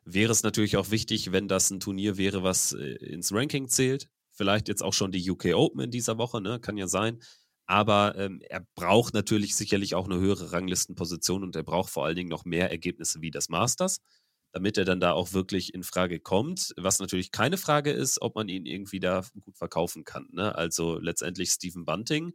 [0.05, 4.09] wäre es natürlich auch wichtig, wenn das ein Turnier wäre, was äh, ins Ranking zählt.
[4.31, 6.59] Vielleicht jetzt auch schon die UK Open in dieser Woche, ne?
[6.59, 7.19] kann ja sein.
[7.65, 12.15] Aber ähm, er braucht natürlich sicherlich auch eine höhere Ranglistenposition und er braucht vor allen
[12.15, 14.01] Dingen noch mehr Ergebnisse wie das Masters
[14.53, 16.73] damit er dann da auch wirklich in Frage kommt.
[16.77, 20.29] Was natürlich keine Frage ist, ob man ihn irgendwie da gut verkaufen kann.
[20.31, 20.55] Ne?
[20.55, 22.33] Also letztendlich Stephen Bunting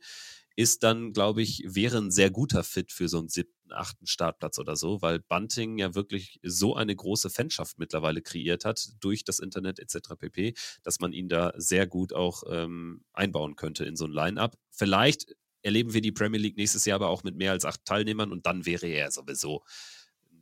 [0.56, 4.58] ist dann, glaube ich, wäre ein sehr guter Fit für so einen siebten, achten Startplatz
[4.58, 9.38] oder so, weil Bunting ja wirklich so eine große Fanschaft mittlerweile kreiert hat durch das
[9.38, 10.16] Internet etc.
[10.18, 14.58] pp, dass man ihn da sehr gut auch ähm, einbauen könnte in so ein Line-up.
[14.70, 18.32] Vielleicht erleben wir die Premier League nächstes Jahr aber auch mit mehr als acht Teilnehmern
[18.32, 19.62] und dann wäre er sowieso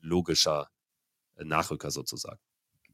[0.01, 0.71] logischer
[1.45, 2.41] Nachrücker sozusagen.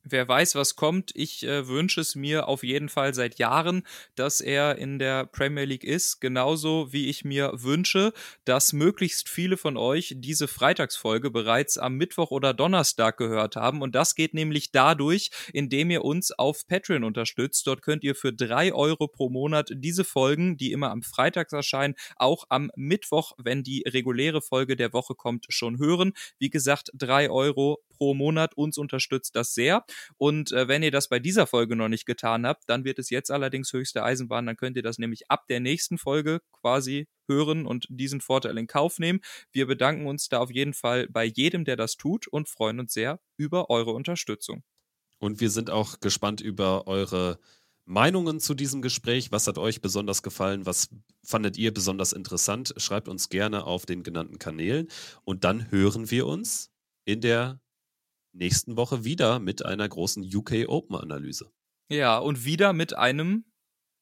[0.05, 1.12] wer weiß, was kommt.
[1.14, 3.82] Ich äh, wünsche es mir auf jeden Fall seit Jahren,
[4.14, 6.20] dass er in der Premier League ist.
[6.20, 8.12] Genauso wie ich mir wünsche,
[8.45, 13.82] dass möglichst viele von euch diese Freitagsfolge bereits am Mittwoch oder Donnerstag gehört haben.
[13.82, 17.66] Und das geht nämlich dadurch, indem ihr uns auf Patreon unterstützt.
[17.66, 21.95] Dort könnt ihr für drei Euro pro Monat diese Folgen, die immer am Freitag erscheinen,
[22.16, 26.12] auch am Mittwoch, wenn die reguläre Folge der Woche kommt, schon hören.
[26.38, 28.57] Wie gesagt, drei Euro pro Monat.
[28.57, 29.84] Uns unterstützt das sehr.
[30.16, 33.11] Und äh, wenn ihr das bei dieser Folge noch nicht getan habt, dann wird es
[33.11, 34.47] jetzt allerdings höchste Eisenbahn.
[34.47, 38.66] Dann könnt ihr das nämlich ab der nächsten Folge quasi hören und diesen Vorteil in
[38.66, 39.20] Kauf nehmen.
[39.53, 42.93] Wir bedanken uns da auf jeden Fall bei jedem, der das tut und freuen uns
[42.93, 44.62] sehr über eure Unterstützung.
[45.18, 47.38] Und wir sind auch gespannt über eure
[47.84, 49.32] Meinungen zu diesem Gespräch.
[49.32, 50.66] Was hat euch besonders gefallen?
[50.66, 50.88] Was
[51.24, 52.74] fandet ihr besonders interessant?
[52.76, 54.88] Schreibt uns gerne auf den genannten Kanälen.
[55.24, 56.70] Und dann hören wir uns
[57.05, 57.61] in der
[58.32, 61.50] nächsten Woche wieder mit einer großen UK Open Analyse.
[61.88, 63.44] Ja, und wieder mit einem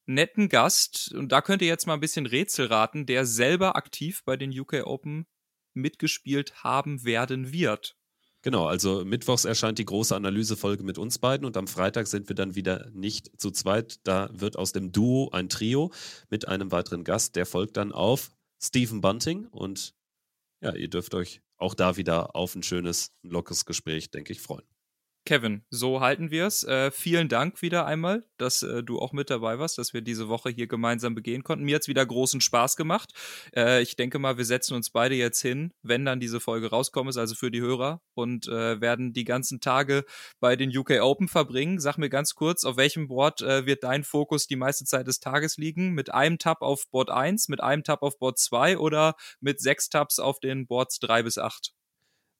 [0.05, 1.13] netten Gast.
[1.13, 4.57] Und da könnt ihr jetzt mal ein bisschen Rätsel raten, der selber aktiv bei den
[4.57, 5.25] UK Open
[5.73, 7.95] mitgespielt haben werden wird.
[8.43, 12.35] Genau, also mittwochs erscheint die große Analysefolge mit uns beiden und am Freitag sind wir
[12.35, 13.99] dann wieder nicht zu zweit.
[14.03, 15.91] Da wird aus dem Duo ein Trio
[16.29, 17.35] mit einem weiteren Gast.
[17.35, 19.93] Der folgt dann auf Stephen Bunting und
[20.59, 24.65] ja, ihr dürft euch auch da wieder auf ein schönes, lockeres Gespräch, denke ich, freuen.
[25.23, 26.63] Kevin, so halten wir es.
[26.63, 30.29] Äh, vielen Dank wieder einmal, dass äh, du auch mit dabei warst, dass wir diese
[30.29, 31.63] Woche hier gemeinsam begehen konnten.
[31.63, 33.13] Mir hat es wieder großen Spaß gemacht.
[33.55, 37.15] Äh, ich denke mal, wir setzen uns beide jetzt hin, wenn dann diese Folge rauskommt,
[37.15, 40.05] also für die Hörer und äh, werden die ganzen Tage
[40.39, 41.79] bei den UK Open verbringen.
[41.79, 45.19] Sag mir ganz kurz, auf welchem Board äh, wird dein Fokus die meiste Zeit des
[45.19, 45.91] Tages liegen?
[45.91, 49.89] Mit einem Tab auf Board 1, mit einem Tab auf Board 2 oder mit sechs
[49.89, 51.73] Tabs auf den Boards 3 bis 8?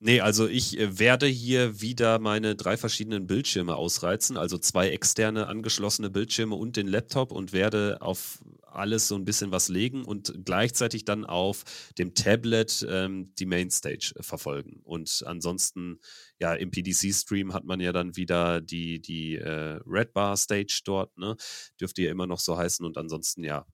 [0.03, 5.45] Nee, also ich äh, werde hier wieder meine drei verschiedenen Bildschirme ausreizen, also zwei externe
[5.45, 10.33] angeschlossene Bildschirme und den Laptop und werde auf alles so ein bisschen was legen und
[10.43, 11.63] gleichzeitig dann auf
[11.99, 14.81] dem Tablet ähm, die Mainstage äh, verfolgen.
[14.83, 15.99] Und ansonsten,
[16.39, 21.15] ja, im PDC-Stream hat man ja dann wieder die, die äh, Red Bar Stage dort,
[21.19, 21.35] ne?
[21.79, 22.83] Dürfte ja immer noch so heißen.
[22.83, 23.67] Und ansonsten, ja,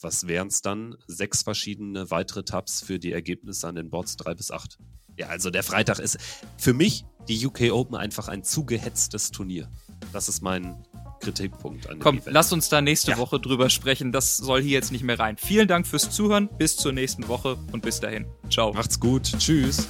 [0.00, 0.96] was wären es dann?
[1.06, 4.78] Sechs verschiedene weitere Tabs für die Ergebnisse an den Boards 3 bis 8.
[5.16, 6.18] Ja, also der Freitag ist
[6.56, 9.68] für mich die UK Open einfach ein zu gehetztes Turnier.
[10.12, 10.84] Das ist mein
[11.20, 12.34] Kritikpunkt an dem Komm, Event.
[12.34, 13.18] lass uns da nächste ja.
[13.18, 14.12] Woche drüber sprechen.
[14.12, 15.36] Das soll hier jetzt nicht mehr rein.
[15.36, 16.48] Vielen Dank fürs Zuhören.
[16.58, 18.26] Bis zur nächsten Woche und bis dahin.
[18.50, 18.72] Ciao.
[18.72, 19.32] Macht's gut.
[19.38, 19.88] Tschüss.